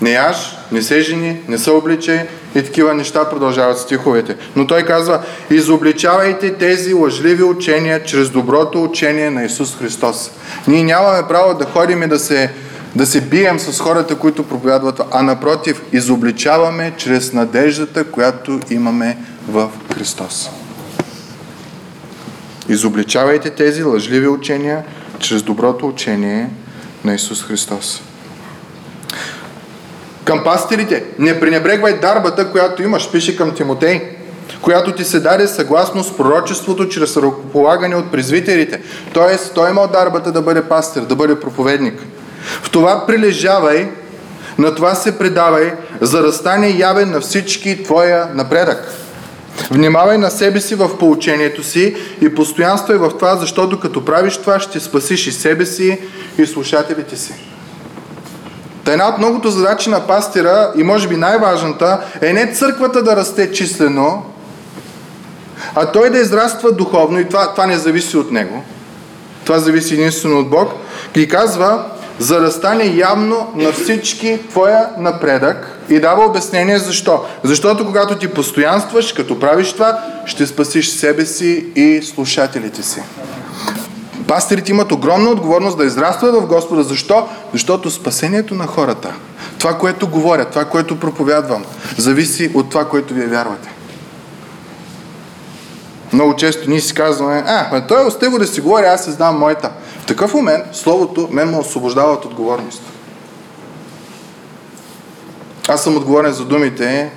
Не 0.00 0.10
яш, 0.10 0.56
не 0.72 0.82
се 0.82 1.00
жени, 1.00 1.40
не 1.48 1.58
се 1.58 1.70
обличай 1.70 2.26
и 2.54 2.62
такива 2.62 2.94
неща 2.94 3.28
продължават 3.30 3.78
стиховете. 3.78 4.36
Но 4.56 4.66
той 4.66 4.82
казва, 4.82 5.20
изобличавайте 5.50 6.54
тези 6.54 6.94
лъжливи 6.94 7.42
учения 7.42 8.04
чрез 8.04 8.30
доброто 8.30 8.82
учение 8.82 9.30
на 9.30 9.44
Исус 9.44 9.76
Христос. 9.78 10.30
Ние 10.68 10.82
нямаме 10.82 11.28
право 11.28 11.54
да 11.54 11.64
ходим 11.64 12.02
и 12.02 12.06
да 12.06 12.18
се 12.18 12.50
да 12.96 13.06
се 13.06 13.20
бием 13.20 13.58
с 13.58 13.80
хората, 13.80 14.14
които 14.14 14.42
проповядват, 14.42 15.00
а 15.10 15.22
напротив, 15.22 15.82
изобличаваме 15.92 16.92
чрез 16.96 17.32
надеждата, 17.32 18.04
която 18.04 18.60
имаме 18.70 19.18
в 19.48 19.70
Христос. 19.94 20.50
Изобличавайте 22.68 23.50
тези 23.50 23.82
лъжливи 23.82 24.28
учения 24.28 24.84
чрез 25.18 25.42
доброто 25.42 25.86
учение 25.86 26.50
на 27.04 27.14
Исус 27.14 27.44
Христос. 27.44 28.02
Към 30.24 30.44
пастирите, 30.44 31.04
не 31.18 31.40
пренебрегвай 31.40 32.00
дарбата, 32.00 32.50
която 32.50 32.82
имаш, 32.82 33.12
пише 33.12 33.36
към 33.36 33.54
Тимотей, 33.54 34.02
която 34.62 34.94
ти 34.94 35.04
се 35.04 35.20
даде 35.20 35.48
съгласно 35.48 36.04
с 36.04 36.16
пророчеството 36.16 36.88
чрез 36.88 37.16
ръкополагане 37.16 37.96
от 37.96 38.10
презвитерите. 38.12 38.80
Тоест, 39.12 39.54
той 39.54 39.70
имал 39.70 39.88
дарбата 39.88 40.32
да 40.32 40.42
бъде 40.42 40.62
пастир, 40.62 41.02
да 41.02 41.16
бъде 41.16 41.40
проповедник– 41.40 42.02
в 42.62 42.70
това 42.70 43.06
прилежавай, 43.06 43.88
на 44.58 44.74
това 44.74 44.94
се 44.94 45.18
предавай, 45.18 45.72
за 46.00 46.22
да 46.22 46.32
стане 46.32 46.68
явен 46.68 47.10
на 47.10 47.20
всички 47.20 47.82
твоя 47.82 48.28
напредък. 48.34 48.92
Внимавай 49.70 50.18
на 50.18 50.30
себе 50.30 50.60
си 50.60 50.74
в 50.74 50.98
поучението 50.98 51.62
си 51.62 51.96
и 52.20 52.34
постоянствай 52.34 52.98
в 52.98 53.10
това, 53.18 53.36
защото 53.36 53.80
като 53.80 54.04
правиш 54.04 54.36
това, 54.36 54.60
ще 54.60 54.80
спасиш 54.80 55.26
и 55.26 55.32
себе 55.32 55.66
си, 55.66 55.98
и 56.38 56.46
слушателите 56.46 57.16
си. 57.16 57.34
Та 58.84 58.92
една 58.92 59.08
от 59.08 59.18
многото 59.18 59.50
задачи 59.50 59.90
на 59.90 60.06
пастира 60.06 60.72
и 60.76 60.82
може 60.82 61.08
би 61.08 61.16
най-важната 61.16 62.00
е 62.22 62.32
не 62.32 62.52
църквата 62.52 63.02
да 63.02 63.16
расте 63.16 63.52
числено, 63.52 64.22
а 65.74 65.86
той 65.86 66.10
да 66.10 66.18
израства 66.18 66.72
духовно 66.72 67.20
и 67.20 67.28
това, 67.28 67.52
това 67.52 67.66
не 67.66 67.78
зависи 67.78 68.16
от 68.16 68.30
него. 68.30 68.64
Това 69.44 69.58
зависи 69.58 69.94
единствено 69.94 70.38
от 70.38 70.50
Бог. 70.50 70.72
И 71.14 71.28
казва, 71.28 71.84
за 72.18 72.40
да 72.40 72.50
стане 72.52 72.84
явно 72.84 73.52
на 73.54 73.72
всички 73.72 74.38
твоя 74.50 74.88
напредък 74.98 75.78
и 75.88 76.00
дава 76.00 76.24
обяснение 76.24 76.78
защо. 76.78 77.24
Защото 77.44 77.86
когато 77.86 78.18
ти 78.18 78.28
постоянстваш, 78.28 79.12
като 79.12 79.38
правиш 79.38 79.72
това, 79.72 80.00
ще 80.26 80.46
спасиш 80.46 80.88
себе 80.88 81.26
си 81.26 81.66
и 81.76 82.02
слушателите 82.02 82.82
си. 82.82 83.02
Пастирите 84.28 84.70
имат 84.70 84.92
огромна 84.92 85.30
отговорност 85.30 85.78
да 85.78 85.84
израстват 85.84 86.34
в 86.34 86.46
Господа. 86.46 86.82
Защо? 86.82 87.28
Защото 87.52 87.90
спасението 87.90 88.54
на 88.54 88.66
хората, 88.66 89.14
това, 89.58 89.78
което 89.78 90.08
говоря, 90.08 90.44
това, 90.44 90.64
което 90.64 91.00
проповядвам, 91.00 91.64
зависи 91.96 92.50
от 92.54 92.70
това, 92.70 92.88
което 92.88 93.14
вие 93.14 93.26
вярвате. 93.26 93.75
Много 96.12 96.36
често 96.36 96.70
ние 96.70 96.80
си 96.80 96.94
казваме, 96.94 97.44
а, 97.46 97.68
ме 97.72 97.86
той 97.86 98.06
осте 98.06 98.28
го 98.28 98.38
да 98.38 98.46
си 98.46 98.60
говори, 98.60 98.84
аз 98.84 99.04
си 99.04 99.10
знам 99.10 99.38
моята. 99.38 99.70
В 100.00 100.06
такъв 100.06 100.34
момент 100.34 100.64
Словото 100.72 101.28
мен 101.30 101.50
ме 101.50 101.58
освобождава 101.58 102.12
от 102.12 102.24
отговорност. 102.24 102.82
Аз 105.68 105.84
съм 105.84 105.96
отговорен 105.96 106.32
за 106.32 106.44
думите, 106.44 107.10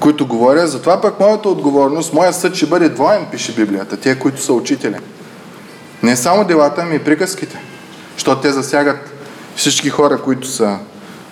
които 0.00 0.26
говоря, 0.26 0.66
затова 0.66 1.00
пък 1.00 1.20
моята 1.20 1.48
отговорност, 1.48 2.12
моя 2.12 2.32
съд 2.32 2.54
ще 2.54 2.66
бъде 2.66 2.88
двоен, 2.88 3.26
пише 3.30 3.54
Библията, 3.54 3.96
тия, 3.96 4.18
които 4.18 4.42
са 4.42 4.52
учители. 4.52 4.96
Не 6.02 6.16
само 6.16 6.44
делата, 6.44 6.84
ми 6.84 6.96
и 6.96 6.98
приказките, 6.98 7.58
защото 8.14 8.40
те 8.40 8.52
засягат 8.52 9.12
всички 9.56 9.90
хора, 9.90 10.22
които 10.22 10.48
са 10.48 10.78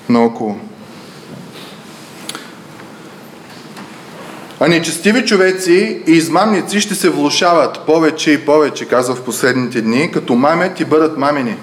наоколо. 0.09 0.57
А 4.61 4.69
нечестиви 4.69 5.27
човеци 5.27 6.03
и 6.07 6.13
измамници 6.13 6.81
ще 6.81 6.95
се 6.95 7.11
влушават 7.11 7.79
повече 7.87 8.31
и 8.31 8.45
повече, 8.45 8.85
казва 8.85 9.15
в 9.15 9.23
последните 9.23 9.81
дни, 9.81 10.11
като 10.13 10.35
мамят 10.35 10.81
и 10.81 10.85
бъдат 10.85 11.19
мамени. 11.19 11.57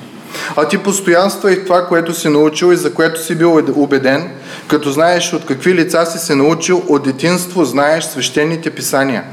А 0.56 0.68
ти 0.68 0.78
постоянства 0.78 1.52
и 1.52 1.64
това, 1.64 1.86
което 1.88 2.14
си 2.14 2.30
научил 2.30 2.74
и 2.74 2.78
за 2.78 2.94
което 2.94 3.24
си 3.24 3.36
бил 3.36 3.62
убеден, 3.76 4.30
като 4.68 4.92
знаеш 4.92 5.34
от 5.34 5.46
какви 5.46 5.74
лица 5.74 6.06
си 6.06 6.18
се 6.18 6.36
научил, 6.36 6.84
от 6.88 7.04
детинство 7.04 7.66
знаеш 7.66 8.04
свещените 8.04 8.70
писания, 8.70 9.24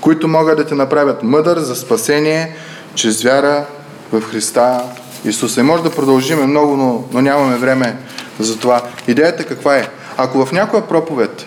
които 0.00 0.28
могат 0.28 0.56
да 0.56 0.64
те 0.64 0.74
направят 0.74 1.22
мъдър 1.22 1.58
за 1.58 1.76
спасение 1.76 2.56
чрез 2.94 3.22
вяра 3.22 3.64
в 4.12 4.22
Христа 4.22 4.80
Исуса. 5.24 5.60
И 5.60 5.62
може 5.62 5.82
да 5.82 5.90
продължиме 5.90 6.46
много, 6.46 6.76
но, 6.76 7.04
но 7.12 7.20
нямаме 7.20 7.56
време 7.56 7.96
за 8.40 8.58
това. 8.58 8.82
Идеята 9.08 9.44
каква 9.44 9.76
е? 9.76 9.88
Ако 10.16 10.46
в 10.46 10.52
някоя 10.52 10.88
проповед 10.88 11.46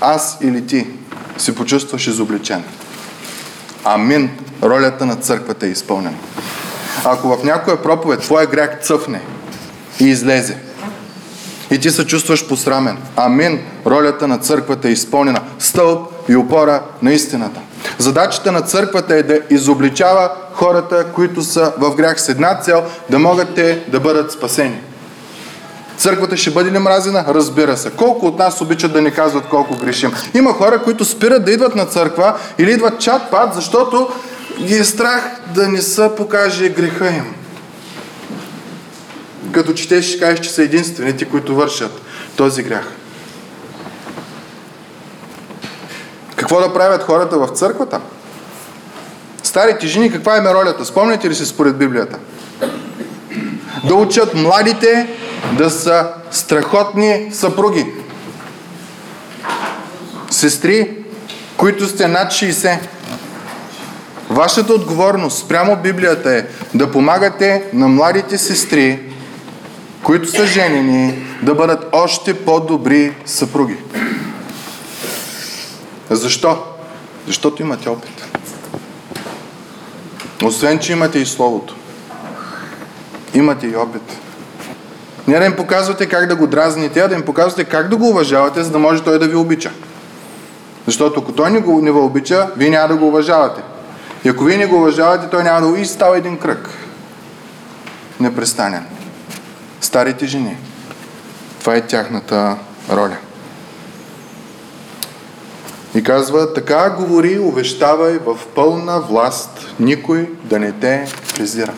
аз 0.00 0.38
или 0.40 0.66
ти 0.66 0.86
се 1.38 1.54
почувстваш 1.54 2.06
изобличен, 2.06 2.64
амин, 3.84 4.30
ролята 4.62 5.06
на 5.06 5.16
църквата 5.16 5.66
е 5.66 5.70
изпълнена. 5.70 6.16
Ако 7.04 7.28
в 7.28 7.44
някоя 7.44 7.82
проповед 7.82 8.20
твоя 8.20 8.46
грях 8.46 8.80
цъфне 8.82 9.20
и 10.00 10.04
излезе, 10.04 10.56
и 11.70 11.78
ти 11.78 11.90
се 11.90 12.06
чувстваш 12.06 12.48
посрамен, 12.48 12.98
амин, 13.16 13.60
ролята 13.86 14.28
на 14.28 14.38
църквата 14.38 14.88
е 14.88 14.92
изпълнена. 14.92 15.40
Стълб 15.58 16.12
и 16.28 16.36
опора 16.36 16.82
на 17.02 17.12
истината. 17.12 17.60
Задачата 17.98 18.52
на 18.52 18.60
църквата 18.60 19.14
е 19.14 19.22
да 19.22 19.40
изобличава 19.50 20.30
хората, 20.52 21.06
които 21.14 21.42
са 21.42 21.72
в 21.78 21.94
грях 21.94 22.20
с 22.20 22.28
една 22.28 22.60
цел, 22.60 22.84
да 23.10 23.18
могат 23.18 23.54
те 23.54 23.84
да 23.88 24.00
бъдат 24.00 24.32
спасени. 24.32 24.80
Църквата 26.00 26.36
ще 26.36 26.50
бъде 26.50 26.72
ли 26.72 26.78
мразена? 26.78 27.24
Разбира 27.28 27.76
се. 27.76 27.90
Колко 27.90 28.26
от 28.26 28.38
нас 28.38 28.60
обичат 28.60 28.92
да 28.92 29.02
ни 29.02 29.12
казват 29.12 29.46
колко 29.46 29.76
грешим? 29.76 30.12
Има 30.34 30.52
хора, 30.52 30.82
които 30.82 31.04
спират 31.04 31.44
да 31.44 31.52
идват 31.52 31.74
на 31.74 31.86
църква 31.86 32.34
или 32.58 32.72
идват 32.72 33.00
чат 33.00 33.30
пат, 33.30 33.54
защото 33.54 34.08
ги 34.62 34.74
е 34.74 34.84
страх 34.84 35.40
да 35.54 35.68
не 35.68 35.82
се 35.82 36.10
покаже 36.16 36.68
греха 36.68 37.08
им. 37.08 37.34
Като 39.52 39.72
четеш, 39.72 40.08
ще 40.08 40.18
кажеш, 40.18 40.40
че 40.40 40.50
са 40.50 40.62
единствените, 40.62 41.24
които 41.24 41.54
вършат 41.54 42.00
този 42.36 42.62
грях. 42.62 42.92
Какво 46.36 46.60
да 46.60 46.74
правят 46.74 47.02
хората 47.02 47.38
в 47.38 47.48
църквата? 47.48 48.00
Старите 49.42 49.86
жени, 49.86 50.12
каква 50.12 50.36
е 50.36 50.54
ролята? 50.54 50.84
Спомняте 50.84 51.30
ли 51.30 51.34
си 51.34 51.46
според 51.46 51.76
Библията? 51.76 52.18
Да 53.84 53.94
учат 53.94 54.34
младите 54.34 55.16
да 55.58 55.70
са 55.70 56.08
страхотни 56.30 57.30
съпруги. 57.32 57.86
Сестри, 60.30 60.96
които 61.56 61.88
сте 61.88 62.08
над 62.08 62.32
60. 62.32 62.78
Вашата 64.30 64.72
отговорност 64.72 65.48
прямо 65.48 65.76
Библията 65.76 66.34
е 66.34 66.44
да 66.74 66.92
помагате 66.92 67.64
на 67.72 67.88
младите 67.88 68.38
сестри, 68.38 69.00
които 70.02 70.30
са 70.30 70.46
женени, 70.46 71.26
да 71.42 71.54
бъдат 71.54 71.88
още 71.92 72.44
по-добри 72.44 73.14
съпруги. 73.24 73.76
Защо? 76.10 76.62
Защото 77.26 77.62
имате 77.62 77.88
опит. 77.88 78.24
Освен, 80.44 80.78
че 80.78 80.92
имате 80.92 81.18
и 81.18 81.26
Словото. 81.26 81.76
Имате 83.34 83.66
и 83.66 83.76
опит. 83.76 84.16
Не 85.28 85.38
да 85.38 85.46
им 85.46 85.56
показвате 85.56 86.06
как 86.06 86.26
да 86.26 86.36
го 86.36 86.46
дразните, 86.46 87.00
а 87.00 87.08
да 87.08 87.14
им 87.14 87.22
показвате 87.22 87.64
как 87.64 87.88
да 87.88 87.96
го 87.96 88.08
уважавате, 88.08 88.62
за 88.62 88.70
да 88.70 88.78
може 88.78 89.02
той 89.02 89.18
да 89.18 89.28
ви 89.28 89.36
обича. 89.36 89.70
Защото 90.86 91.20
ако 91.20 91.32
той 91.32 91.50
не, 91.50 91.60
го, 91.60 91.82
не 91.82 91.92
ви 91.92 91.98
обича, 91.98 92.50
вие 92.56 92.70
няма 92.70 92.88
да 92.88 92.96
го 92.96 93.08
уважавате. 93.08 93.62
И 94.24 94.28
ако 94.28 94.44
вие 94.44 94.56
не 94.56 94.66
го 94.66 94.76
уважавате, 94.76 95.26
той 95.30 95.42
няма 95.42 95.60
да 95.60 95.68
го 95.68 95.76
и 95.76 95.86
става 95.86 96.18
един 96.18 96.38
кръг. 96.38 96.68
Непрестанен. 98.20 98.86
Старите 99.80 100.26
жени. 100.26 100.56
Това 101.60 101.76
е 101.76 101.86
тяхната 101.86 102.56
роля. 102.90 103.16
И 105.94 106.02
казва, 106.02 106.54
така 106.54 106.90
говори, 106.90 107.38
увещавай 107.38 108.18
в 108.18 108.38
пълна 108.54 109.00
власт, 109.00 109.74
никой 109.80 110.30
да 110.44 110.58
не 110.58 110.72
те 110.72 111.12
презира. 111.34 111.72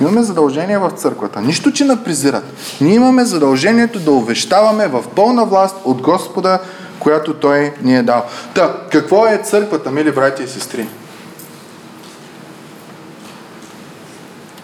Имаме 0.00 0.22
задължение 0.22 0.78
в 0.78 0.90
църквата. 0.90 1.40
Нищо, 1.40 1.72
че 1.72 1.84
на 1.84 2.04
презират. 2.04 2.44
Ние 2.80 2.94
имаме 2.94 3.24
задължението 3.24 3.98
да 3.98 4.10
увещаваме 4.10 4.88
в 4.88 5.04
пълна 5.16 5.44
власт 5.44 5.76
от 5.84 6.02
Господа, 6.02 6.58
която 6.98 7.34
Той 7.34 7.74
ни 7.82 7.96
е 7.96 8.02
дал. 8.02 8.24
Та, 8.54 8.76
какво 8.92 9.26
е 9.26 9.40
църквата, 9.44 9.90
мили 9.90 10.12
братя 10.12 10.42
и 10.42 10.48
сестри? 10.48 10.88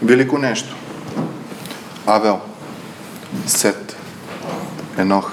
Велико 0.02 0.38
нещо. 0.38 0.76
Авел, 2.06 2.40
Сет, 3.46 3.96
Енох, 4.98 5.32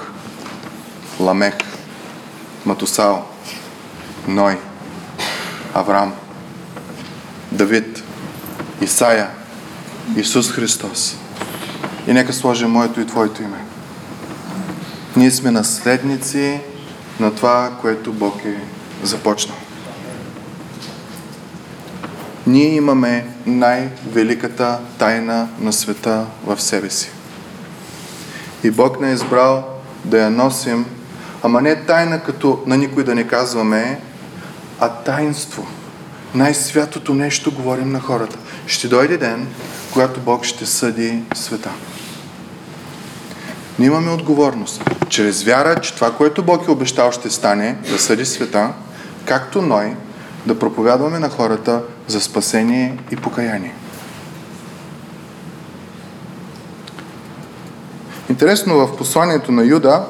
Ламех, 1.20 1.54
Матусал, 2.66 3.24
Ной, 4.28 4.58
Авраам, 5.74 6.12
Давид, 7.52 8.02
Исаия, 8.80 9.30
Исус 10.16 10.52
Христос. 10.52 11.16
И 12.06 12.12
нека 12.12 12.32
сложим 12.32 12.70
моето 12.70 13.00
и 13.00 13.06
Твоето 13.06 13.42
име. 13.42 13.64
Ние 15.16 15.30
сме 15.30 15.50
наследници 15.50 16.60
на 17.20 17.34
това, 17.34 17.70
което 17.80 18.12
Бог 18.12 18.44
е 18.44 18.60
започнал. 19.02 19.56
Ние 22.46 22.74
имаме 22.74 23.26
най-великата 23.46 24.78
тайна 24.98 25.48
на 25.60 25.72
света 25.72 26.26
в 26.46 26.60
себе 26.60 26.90
си. 26.90 27.10
И 28.64 28.70
Бог 28.70 29.00
не 29.00 29.10
е 29.10 29.14
избрал 29.14 29.64
да 30.04 30.18
я 30.18 30.30
носим, 30.30 30.86
ама 31.42 31.62
не 31.62 31.84
тайна 31.84 32.22
като 32.22 32.62
на 32.66 32.76
никой 32.76 33.04
да 33.04 33.14
не 33.14 33.26
казваме, 33.26 34.00
а 34.80 34.88
таинство. 34.88 35.66
Най-святото 36.34 37.14
нещо 37.14 37.52
говорим 37.52 37.92
на 37.92 38.00
хората. 38.00 38.38
Ще 38.66 38.88
дойде 38.88 39.16
ден, 39.16 39.46
когато 39.92 40.20
Бог 40.20 40.44
ще 40.44 40.66
съди 40.66 41.22
света. 41.34 41.70
Ние 43.78 43.86
имаме 43.86 44.10
отговорност. 44.10 44.90
Чрез 45.08 45.42
вяра, 45.42 45.80
че 45.80 45.94
това, 45.94 46.14
което 46.16 46.42
Бог 46.42 46.68
е 46.68 46.70
обещал, 46.70 47.12
ще 47.12 47.30
стане 47.30 47.76
да 47.90 47.98
съди 47.98 48.26
света, 48.26 48.72
както 49.24 49.62
Ной, 49.62 49.96
да 50.46 50.58
проповядваме 50.58 51.18
на 51.18 51.30
хората 51.30 51.82
за 52.08 52.20
спасение 52.20 52.98
и 53.10 53.16
покаяние. 53.16 53.74
Интересно, 58.30 58.86
в 58.86 58.96
посланието 58.96 59.52
на 59.52 59.64
Юда 59.64 60.06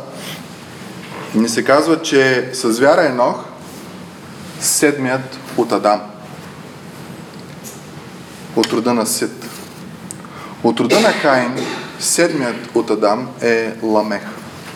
ни 1.35 1.49
се 1.49 1.65
казва, 1.65 2.03
че 2.03 2.51
с 2.53 2.81
вяра 2.81 3.07
Енох 3.07 3.45
седмият 4.61 5.39
от 5.57 5.73
Адам. 5.73 6.01
От 8.57 8.73
рода 8.73 8.95
на 8.95 9.07
Сит. 9.07 9.40
От 10.65 10.81
рода 10.81 11.01
на 11.01 11.13
Каин, 11.23 11.55
седмият 12.01 12.57
от 12.75 12.91
Адам 12.91 13.29
е 13.43 13.73
Ламех. 13.83 14.23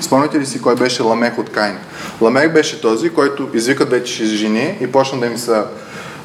Спомняте 0.00 0.40
ли 0.40 0.46
си 0.46 0.62
кой 0.62 0.74
беше 0.74 1.02
Ламех 1.02 1.38
от 1.38 1.52
Каин? 1.52 1.76
Ламех 2.20 2.52
беше 2.52 2.80
този, 2.80 3.10
който 3.10 3.48
извика 3.54 3.84
вече 3.84 4.24
жени 4.24 4.78
и 4.80 4.92
почна 4.92 5.20
да 5.20 5.26
им 5.26 5.38
се, 5.38 5.62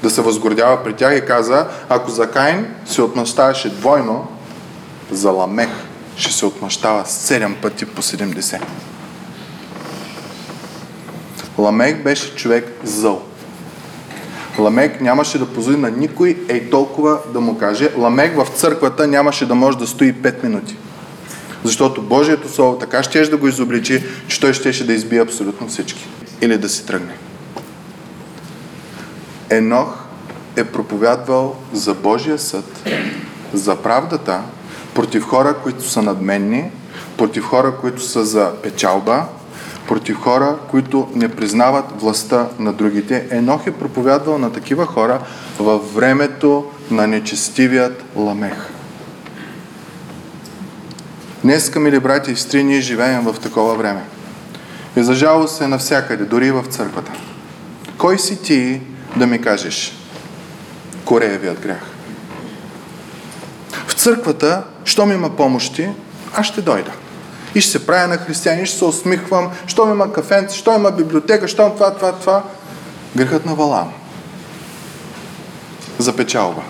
да 0.04 0.10
се 0.10 0.22
възгордява 0.22 0.84
при 0.84 0.93
тях 0.93 1.17
и 1.17 1.26
каза, 1.26 1.67
ако 1.89 2.12
за 2.12 2.32
Каин 2.32 2.67
се 2.86 3.02
отмъщаваше 3.02 3.69
двойно, 3.69 4.28
за 5.12 5.32
Ламех 5.32 5.69
ще 6.15 6.34
се 6.34 6.45
отмъщава 6.45 7.04
7 7.06 7.55
пъти 7.55 7.86
по 7.86 8.01
70. 8.01 8.62
Ламех 11.57 12.03
беше 12.03 12.36
човек 12.36 12.66
зъл. 12.84 13.28
Ламек 14.60 15.01
нямаше 15.01 15.39
да 15.39 15.45
позволи 15.45 15.78
на 15.78 15.91
никой 15.91 16.38
ей 16.49 16.70
толкова 16.70 17.20
да 17.34 17.41
му 17.41 17.57
каже. 17.57 17.89
Ламек 17.97 18.38
в 18.38 18.47
църквата 18.55 19.07
нямаше 19.07 19.45
да 19.45 19.55
може 19.55 19.78
да 19.78 19.88
стои 19.88 20.14
5 20.14 20.43
минути. 20.43 20.76
Защото 21.64 22.01
Божието 22.01 22.49
Слово 22.49 22.78
така 22.78 23.03
ще 23.03 23.22
да 23.22 23.38
го 23.38 23.47
изобличи, 23.47 24.03
че 24.28 24.39
той 24.39 24.53
щеше 24.53 24.88
да 24.88 24.93
избие 24.93 25.22
абсолютно 25.22 25.68
всички. 25.68 26.07
Или 26.41 26.57
да 26.57 26.70
си 26.70 26.86
тръгне. 26.86 27.18
Енох 29.49 29.97
е 30.55 30.64
проповядвал 30.64 31.55
за 31.74 31.93
Божия 31.93 32.39
съд, 32.39 32.89
за 33.53 33.76
правдата, 33.76 34.41
против 34.93 35.24
хора, 35.24 35.55
които 35.64 35.89
са 35.89 36.01
надменни, 36.01 36.72
против 37.18 37.43
хора, 37.43 37.76
които 37.82 38.01
са 38.01 38.26
за 38.26 38.51
печалба, 38.64 39.26
против 39.90 40.18
хора, 40.18 40.58
които 40.72 41.08
не 41.16 41.30
признават 41.30 42.02
властта 42.02 42.48
на 42.60 42.74
другите. 42.74 43.28
Енох 43.32 43.68
е 43.68 43.72
проповядвал 43.72 44.38
на 44.38 44.54
такива 44.54 44.86
хора 44.86 45.20
във 45.60 45.96
времето 45.96 46.66
на 46.92 47.08
нечестивият 47.08 48.04
ламех. 48.16 48.70
Днес, 51.44 51.76
мили 51.76 52.00
брати 52.00 52.32
и 52.32 52.36
сестри, 52.36 52.64
ние 52.64 52.82
живеем 52.82 53.22
в 53.22 53.40
такова 53.40 53.76
време. 53.76 54.02
И 54.96 55.04
за 55.04 55.14
жалост 55.14 55.62
е 55.62 55.68
навсякъде, 55.68 56.26
дори 56.26 56.48
и 56.48 56.52
в 56.52 56.64
църквата. 56.70 57.12
Кой 57.98 58.20
си 58.20 58.42
ти 58.42 58.82
да 59.16 59.28
ми 59.28 59.42
кажеш 59.42 59.98
Кореевият 61.06 61.60
грях? 61.60 61.84
В 63.88 63.94
църквата, 63.94 64.64
щом 64.86 65.12
има 65.12 65.30
помощи, 65.30 65.90
аз 66.36 66.46
ще 66.46 66.62
дойда. 66.62 66.92
И 67.56 67.62
ще 67.62 67.72
се 67.72 67.86
правя 67.86 68.08
на 68.08 68.18
християни, 68.18 68.66
ще 68.66 68.78
се 68.78 68.86
усмихвам, 68.86 69.50
щом 69.68 69.91
има 69.91 70.14
кафенце, 70.14 70.58
щом 70.58 70.76
има 70.76 70.91
библиотека, 70.91 71.47
щом 71.47 71.72
това, 71.74 71.95
това, 71.95 72.12
това. 72.12 72.43
Грехът 73.16 73.45
на 73.45 73.56
Валам. 73.56 73.93
За 75.97 76.16
печалба. 76.16 76.62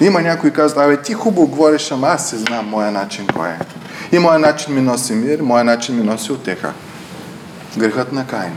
Има 0.00 0.22
някой 0.22 0.50
казва, 0.50 0.84
абе 0.84 1.02
ти 1.02 1.14
хубаво 1.14 1.46
говориш, 1.46 1.90
ама 1.90 2.08
аз 2.08 2.30
се 2.30 2.36
знам 2.36 2.68
моя 2.68 2.90
начин 2.90 3.26
кой 3.26 3.48
е. 3.48 3.58
И 4.12 4.18
моя 4.18 4.38
начин 4.38 4.74
ми 4.74 4.80
носи 4.80 5.12
мир, 5.12 5.40
моя 5.40 5.64
начин 5.64 5.96
ми 5.96 6.02
носи 6.02 6.32
отеха. 6.32 6.72
Грехът 7.76 8.12
на 8.12 8.26
Каин. 8.26 8.52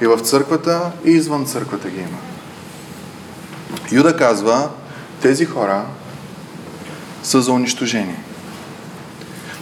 И 0.00 0.06
в 0.06 0.18
църквата, 0.18 0.90
и 1.04 1.10
извън 1.10 1.46
църквата 1.46 1.88
ги 1.88 1.98
има. 1.98 2.18
Юда 3.92 4.16
казва, 4.16 4.68
тези 5.22 5.44
хора 5.44 5.84
са 7.22 7.42
за 7.42 7.52
унищожение. 7.52 8.20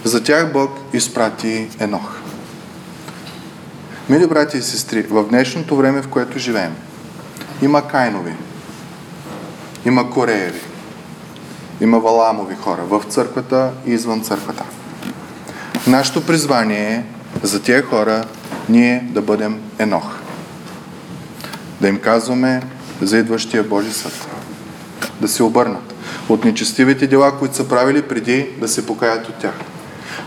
За 0.03 0.23
тях 0.23 0.53
Бог 0.53 0.71
изпрати 0.93 1.69
Енох. 1.79 2.17
Мили 4.09 4.27
брати 4.27 4.57
и 4.57 4.61
сестри, 4.61 5.01
в 5.01 5.23
днешното 5.29 5.75
време, 5.75 6.01
в 6.01 6.07
което 6.07 6.39
живеем, 6.39 6.75
има 7.61 7.87
Кайнови, 7.87 8.35
има 9.85 10.09
Корееви, 10.09 10.61
има 11.81 11.99
Валамови 11.99 12.55
хора 12.55 12.81
в 12.89 13.03
църквата 13.09 13.71
и 13.85 13.91
извън 13.91 14.21
църквата. 14.21 14.63
Нашето 15.87 16.25
призвание 16.25 17.05
е 17.43 17.47
за 17.47 17.61
тия 17.61 17.83
хора 17.83 18.25
ние 18.69 19.07
да 19.09 19.21
бъдем 19.21 19.61
Енох. 19.79 20.19
Да 21.81 21.87
им 21.87 21.99
казваме 21.99 22.61
за 23.01 23.17
идващия 23.17 23.63
Божи 23.63 23.93
съд. 23.93 24.27
Да 25.21 25.27
се 25.27 25.43
обърнат 25.43 25.90
от 26.29 26.45
нечестивите 26.45 27.07
дела, 27.07 27.39
които 27.39 27.55
са 27.55 27.67
правили 27.67 28.01
преди 28.01 28.49
да 28.57 28.67
се 28.67 28.85
покаят 28.85 29.29
от 29.29 29.35
тях. 29.35 29.53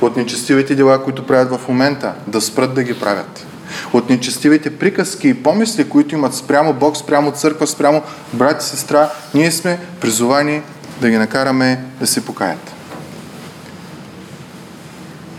От 0.01 0.16
нечестивите 0.16 0.74
дела, 0.74 1.05
които 1.05 1.26
правят 1.26 1.51
в 1.51 1.68
момента, 1.68 2.14
да 2.26 2.40
спрат 2.40 2.74
да 2.74 2.82
ги 2.82 3.01
правят. 3.01 3.47
От 3.92 4.11
нечестивите 4.11 4.78
приказки 4.78 5.28
и 5.28 5.42
помисли, 5.42 5.88
които 5.88 6.14
имат 6.14 6.34
спрямо 6.34 6.72
Бог, 6.72 6.97
спрямо 6.97 7.32
църква, 7.32 7.66
спрямо 7.66 8.03
брат 8.32 8.62
и 8.62 8.66
сестра, 8.66 9.11
ние 9.34 9.51
сме 9.51 9.78
призовани 10.01 10.62
да 11.01 11.11
ги 11.11 11.16
накараме 11.16 11.84
да 12.01 12.07
се 12.07 12.24
покаят. 12.24 12.72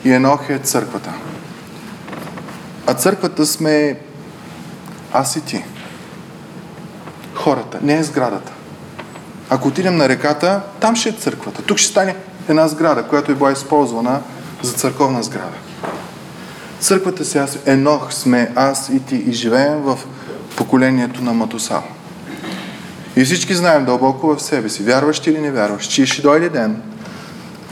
И 0.06 0.12
Енох 0.12 0.50
е 0.50 0.58
църквата. 0.58 1.14
А 2.88 2.94
църквата 2.94 3.46
сме 3.46 4.00
аз 5.14 5.36
и 5.36 5.42
ти. 5.42 5.64
Хората, 7.34 7.80
не 7.82 7.98
е 7.98 8.04
сградата. 8.04 8.52
Ако 9.50 9.68
отидем 9.68 9.98
на 9.98 10.10
реката, 10.10 10.62
там 10.80 10.96
ще 10.96 11.10
е 11.10 11.12
църквата. 11.12 11.62
Тук 11.62 11.78
ще 11.78 11.92
стане 11.92 12.16
една 12.50 12.68
сграда, 12.68 13.04
която 13.04 13.32
е 13.32 13.36
била 13.36 13.52
използвана 13.52 14.22
за 14.62 14.74
църковна 14.74 15.24
сграда. 15.24 15.58
Църквата 16.80 17.40
аз, 17.40 17.58
Енох 17.66 18.14
сме 18.14 18.52
аз 18.56 18.90
и 18.90 19.00
ти 19.00 19.16
и 19.16 19.34
живеем 19.34 19.82
в 19.82 20.00
поколението 20.56 21.24
на 21.24 21.34
Матусал. 21.34 21.84
И 23.16 23.26
всички 23.26 23.56
знаем 23.56 23.86
дълбоко 23.86 24.36
в 24.36 24.42
себе 24.42 24.70
си, 24.70 24.84
вярващи 24.84 25.30
или 25.30 25.40
не 25.40 25.52
вярващи, 25.52 25.94
че 25.94 26.06
ще 26.06 26.22
дойде 26.22 26.50
ден, 26.50 26.82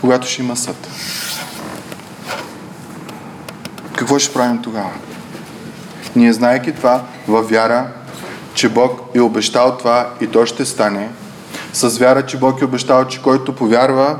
когато 0.01 0.27
ще 0.27 0.41
има 0.41 0.55
съд. 0.55 0.87
Какво 3.97 4.19
ще 4.19 4.33
правим 4.33 4.61
тогава? 4.61 4.91
Ние, 6.15 6.33
знаеки 6.33 6.71
това, 6.71 7.03
във 7.27 7.49
вяра, 7.49 7.87
че 8.53 8.69
Бог 8.69 9.01
е 9.13 9.21
обещал 9.21 9.77
това 9.77 10.09
и 10.21 10.27
то 10.27 10.45
ще 10.45 10.65
стане, 10.65 11.09
с 11.73 11.97
вяра, 11.97 12.25
че 12.25 12.37
Бог 12.37 12.61
е 12.61 12.65
обещал, 12.65 13.07
че 13.07 13.21
който 13.21 13.55
повярва 13.55 14.17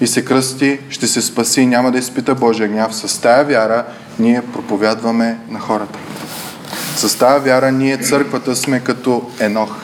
и 0.00 0.06
се 0.06 0.24
кръсти, 0.24 0.80
ще 0.88 1.06
се 1.06 1.22
спаси 1.22 1.60
и 1.60 1.66
няма 1.66 1.92
да 1.92 1.98
изпита 1.98 2.34
Божия 2.34 2.68
гняв. 2.68 2.94
С 2.94 3.20
тая 3.20 3.44
вяра 3.44 3.84
ние 4.18 4.42
проповядваме 4.52 5.38
на 5.48 5.60
хората. 5.60 5.98
С 6.96 7.18
тая 7.18 7.40
вяра 7.40 7.72
ние 7.72 7.96
църквата 7.96 8.56
сме 8.56 8.80
като 8.80 9.30
Енох. 9.40 9.76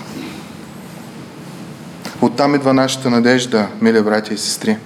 Оттам 2.21 2.55
идва 2.55 2.75
нашата 2.75 3.11
надежда, 3.11 3.67
мили 3.81 4.03
братя 4.03 4.35
и 4.35 4.39
сестри. 4.39 4.77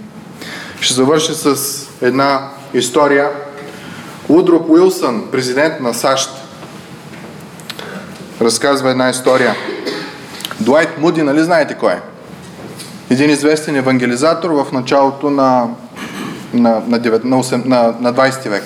Ще 0.80 0.94
завърша 0.94 1.34
с 1.34 1.56
една 2.02 2.48
история. 2.74 3.30
Удрук 4.28 4.68
Уилсън, 4.68 5.28
президент 5.32 5.80
на 5.80 5.94
САЩ, 5.94 6.30
разказва 8.40 8.90
една 8.90 9.10
история. 9.10 9.54
Дуайт 10.60 10.98
Муди, 10.98 11.22
нали 11.22 11.42
знаете 11.42 11.74
кой 11.74 11.92
е? 11.92 12.00
Един 13.10 13.30
известен 13.30 13.76
евангелизатор 13.76 14.50
в 14.50 14.72
началото 14.72 15.30
на, 15.30 15.68
на, 16.54 16.82
на, 16.86 17.00
9, 17.00 17.24
на, 17.24 17.42
8, 17.42 17.64
на, 17.66 17.94
на 18.00 18.14
20 18.14 18.48
век. 18.48 18.62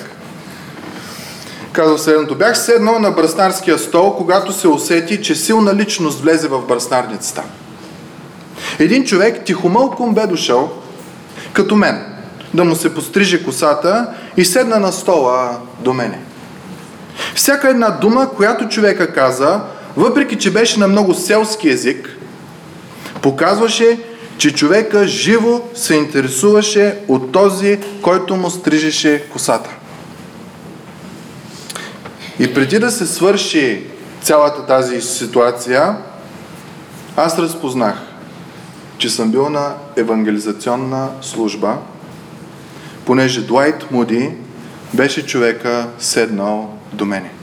Казва 1.71 1.97
следното. 1.97 2.35
Бях 2.35 2.57
седнал 2.57 2.99
на 2.99 3.11
бръснарския 3.11 3.79
стол, 3.79 4.15
когато 4.15 4.53
се 4.53 4.67
усети, 4.67 5.21
че 5.21 5.35
силна 5.35 5.75
личност 5.75 6.21
влезе 6.21 6.47
в 6.47 6.61
бръснарницата. 6.67 7.43
Един 8.79 9.03
човек 9.03 9.45
тихомълком 9.45 10.13
бе 10.13 10.27
дошъл, 10.27 10.71
като 11.53 11.75
мен, 11.75 12.05
да 12.53 12.65
му 12.65 12.75
се 12.75 12.93
постриже 12.93 13.43
косата 13.43 14.07
и 14.37 14.45
седна 14.45 14.79
на 14.79 14.91
стола 14.91 15.57
до 15.79 15.93
мене. 15.93 16.19
Всяка 17.35 17.69
една 17.69 17.89
дума, 17.89 18.29
която 18.29 18.69
човека 18.69 19.13
каза, 19.13 19.61
въпреки 19.97 20.35
че 20.35 20.53
беше 20.53 20.79
на 20.79 20.87
много 20.87 21.13
селски 21.13 21.69
език, 21.69 22.17
показваше, 23.21 23.99
че 24.37 24.53
човека 24.53 25.07
живо 25.07 25.61
се 25.73 25.95
интересуваше 25.95 26.97
от 27.07 27.31
този, 27.31 27.79
който 28.01 28.35
му 28.35 28.49
стрижеше 28.49 29.23
косата. 29.31 29.69
И 32.39 32.53
преди 32.53 32.79
да 32.79 32.91
се 32.91 33.05
свърши 33.05 33.83
цялата 34.21 34.65
тази 34.65 35.01
ситуация, 35.01 35.97
аз 37.17 37.39
разпознах, 37.39 38.01
че 38.97 39.09
съм 39.09 39.31
бил 39.31 39.49
на 39.49 39.73
евангелизационна 39.95 41.09
служба, 41.21 41.77
понеже 43.05 43.41
Дуайт 43.41 43.91
Муди 43.91 44.31
беше 44.93 45.25
човека 45.25 45.87
седнал 45.99 46.77
до 46.93 47.05
мене. 47.05 47.34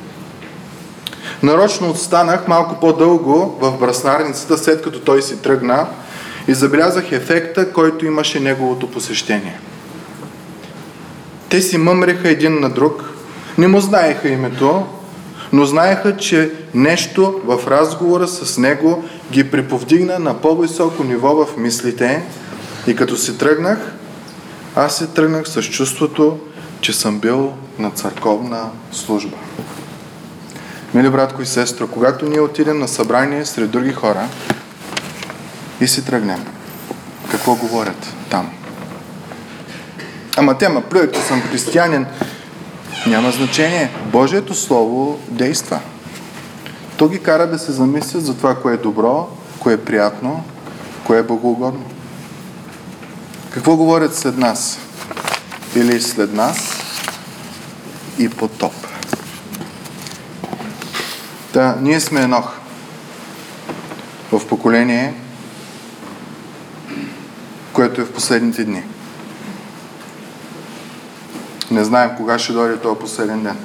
Нарочно 1.43 1.91
отстанах 1.91 2.49
малко 2.49 2.81
по-дълго 2.81 3.59
в 3.61 3.79
браснарницата, 3.79 4.59
след 4.59 4.83
като 4.83 5.01
той 5.01 5.23
си 5.23 5.43
тръгна 5.43 5.87
и 6.49 6.55
забелязах 6.55 7.13
ефекта, 7.13 7.73
който 7.73 8.07
имаше 8.07 8.41
неговото 8.41 8.91
посещение. 8.91 9.61
Те 11.49 11.61
си 11.61 11.79
мъмреха 11.79 12.29
един 12.29 12.61
на 12.61 12.71
друг, 12.71 13.11
не 13.59 13.69
му 13.69 13.81
знаеха 13.81 14.29
името, 14.29 14.87
но 15.53 15.65
знаеха, 15.65 16.17
че 16.17 16.53
нещо 16.75 17.41
в 17.45 17.61
разговора 17.67 18.29
с 18.29 18.59
него 18.59 19.05
ги 19.33 19.51
приповдигна 19.51 20.19
на 20.19 20.41
по-високо 20.41 21.05
ниво 21.05 21.45
в 21.45 21.57
мислите 21.57 22.23
и 22.87 22.97
като 22.97 23.17
си 23.17 23.39
тръгнах, 23.39 23.79
аз 24.77 24.97
се 24.97 25.07
тръгнах 25.07 25.49
с 25.49 25.63
чувството, 25.63 26.39
че 26.81 26.93
съм 26.93 27.19
бил 27.19 27.53
на 27.79 27.91
църковна 27.91 28.71
служба. 28.93 29.37
Мили 30.95 31.11
братко 31.11 31.43
и 31.43 31.47
сестро, 31.47 31.89
когато 31.89 32.27
ние 32.27 32.41
отидем 32.41 32.79
на 32.79 32.89
събрание 32.89 33.47
сред 33.47 33.71
други 33.71 33.93
хора 33.93 34.29
и 35.81 35.89
си 35.89 36.05
тръгнем, 36.05 36.45
какво 37.31 37.55
говорят 37.55 38.15
там? 38.31 38.51
Ама 40.37 40.59
те 40.59 40.69
ма 40.69 40.81
плюят, 40.81 41.15
че 41.15 41.21
съм 41.21 41.43
християнин. 41.43 42.07
Няма 43.07 43.31
значение. 43.31 43.91
Божието 44.07 44.55
Слово 44.55 45.21
действа. 45.29 45.81
То 46.97 47.09
ги 47.09 47.23
кара 47.23 47.47
да 47.47 47.59
се 47.59 47.73
замислят 47.73 48.25
за 48.25 48.37
това, 48.37 48.55
кое 48.55 48.75
е 48.75 48.77
добро, 48.77 49.29
кое 49.59 49.73
е 49.73 49.85
приятно, 49.85 50.45
кое 51.07 51.19
е 51.19 51.23
богоугодно. 51.23 51.85
Какво 53.51 53.77
говорят 53.77 54.15
след 54.15 54.39
нас? 54.39 54.79
Или 55.77 56.01
след 56.01 56.33
нас 56.33 56.57
и 58.19 58.29
потоп. 58.29 58.92
Да, 61.53 61.77
ние 61.81 62.01
сме 62.01 62.23
Енох. 62.23 62.53
В 64.33 64.47
поколение, 64.49 65.15
което 67.73 68.01
е 68.01 68.05
в 68.05 68.13
последните 68.13 68.65
дни. 68.65 68.83
Не 71.71 71.85
знаем 71.85 72.11
кога 72.17 72.39
ще 72.39 72.53
дойде 72.53 72.77
този 72.77 73.01
последен 73.01 73.43
ден. 73.43 73.57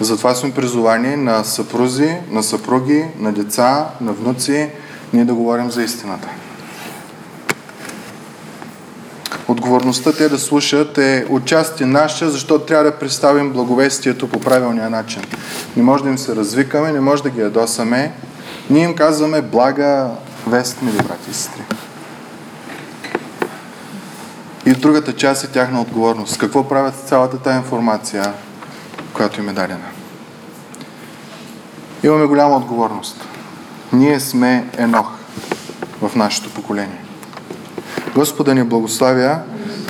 Затова 0.00 0.34
сме 0.34 0.54
призовани 0.54 1.16
на 1.16 1.44
съпрузи, 1.44 2.16
на 2.30 2.42
съпруги, 2.42 3.04
на 3.18 3.32
деца, 3.32 3.88
на 4.00 4.12
внуци, 4.12 4.70
ние 5.12 5.24
да 5.24 5.34
говорим 5.34 5.70
за 5.70 5.82
истината. 5.82 6.28
Отговорността 9.48 10.12
те 10.12 10.28
да 10.28 10.38
слушат 10.38 10.98
е 10.98 11.26
отчасти 11.30 11.84
наша, 11.84 12.30
защото 12.30 12.64
трябва 12.64 12.84
да 12.84 12.98
представим 12.98 13.52
благовестието 13.52 14.28
по 14.28 14.40
правилния 14.40 14.90
начин. 14.90 15.22
Не 15.76 15.82
може 15.82 16.02
да 16.02 16.10
им 16.10 16.18
се 16.18 16.36
развикаме, 16.36 16.92
не 16.92 17.00
може 17.00 17.22
да 17.22 17.30
ги 17.30 17.40
ядосаме. 17.40 18.12
Ние 18.70 18.84
им 18.84 18.94
казваме 18.94 19.42
блага 19.42 20.10
вест, 20.46 20.82
мили 20.82 20.96
брати 20.96 21.30
и 21.30 21.34
сестри. 21.34 21.62
И 24.66 24.72
другата 24.72 25.16
част 25.16 25.44
е 25.44 25.48
тяхна 25.48 25.80
отговорност. 25.80 26.38
Какво 26.38 26.68
правят 26.68 26.94
с 26.96 27.08
цялата 27.08 27.38
тази 27.38 27.56
информация, 27.56 28.32
която 29.12 29.40
им 29.40 29.48
е 29.48 29.52
дадена? 29.52 29.88
Имаме 32.02 32.26
голяма 32.26 32.56
отговорност. 32.56 33.24
Ние 33.92 34.20
сме 34.20 34.68
Енох 34.78 35.10
в 36.02 36.16
нашето 36.16 36.50
поколение. 36.50 37.07
Господа 38.14 38.54
ни 38.54 38.64
благославя 38.64 39.38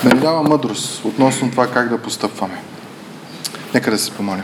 да 0.02 0.14
ни 0.14 0.20
дава 0.20 0.42
мъдрост 0.42 1.04
относно 1.04 1.50
това 1.50 1.66
как 1.70 1.88
да 1.88 1.98
постъпваме. 1.98 2.62
Нека 3.74 3.90
да 3.90 3.98
се 3.98 4.10
помолим. 4.10 4.42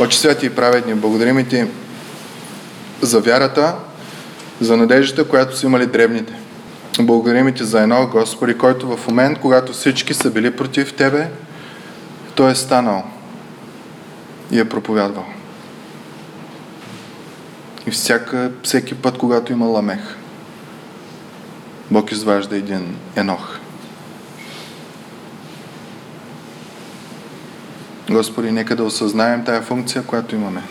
Очи 0.00 0.18
святи 0.18 0.46
и 0.46 0.50
праведни, 0.50 0.94
благодарим 0.94 1.46
ти 1.46 1.64
за 3.02 3.20
вярата, 3.20 3.74
за 4.60 4.76
надеждата, 4.76 5.28
която 5.28 5.56
са 5.56 5.66
имали 5.66 5.86
древните. 5.86 6.32
Благодарим 7.00 7.54
ти 7.54 7.64
за 7.64 7.82
едно, 7.82 8.06
Господи, 8.06 8.58
който 8.58 8.96
в 8.96 9.06
момент, 9.08 9.38
когато 9.40 9.72
всички 9.72 10.14
са 10.14 10.30
били 10.30 10.56
против 10.56 10.94
Тебе, 10.94 11.28
Той 12.34 12.50
е 12.50 12.54
станал 12.54 13.04
и 14.50 14.60
е 14.60 14.68
проповядвал. 14.68 15.24
И 17.86 17.90
всяка, 17.90 18.50
всеки 18.62 18.94
път, 18.94 19.18
когато 19.18 19.52
има 19.52 19.66
ламех, 19.66 20.15
Бог 21.90 22.12
изважда 22.12 22.56
един 22.56 22.96
енох. 23.16 23.58
Господи, 28.10 28.50
нека 28.50 28.76
да 28.76 28.84
осъзнаем 28.84 29.44
тая 29.44 29.62
функция, 29.62 30.02
която 30.02 30.34
имаме. 30.34 30.62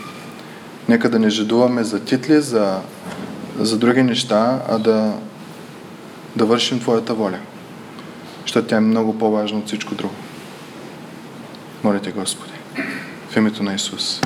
Нека 0.89 1.09
да 1.09 1.19
не 1.19 1.29
жадуваме 1.29 1.83
за 1.83 1.99
титли, 1.99 2.41
за, 2.41 2.79
за 3.59 3.77
други 3.77 4.03
неща, 4.03 4.61
а 4.69 4.77
да, 4.77 5.13
да 6.35 6.45
вършим 6.45 6.79
Твоята 6.79 7.13
воля. 7.13 7.39
Защото 8.41 8.67
тя 8.67 8.77
е 8.77 8.79
много 8.79 9.17
по-важна 9.17 9.59
от 9.59 9.67
всичко 9.67 9.95
друго. 9.95 10.15
Моля 11.83 11.99
те, 11.99 12.11
Господи, 12.11 12.53
в 13.29 13.35
името 13.35 13.63
на 13.63 13.73
Исус. 13.73 14.21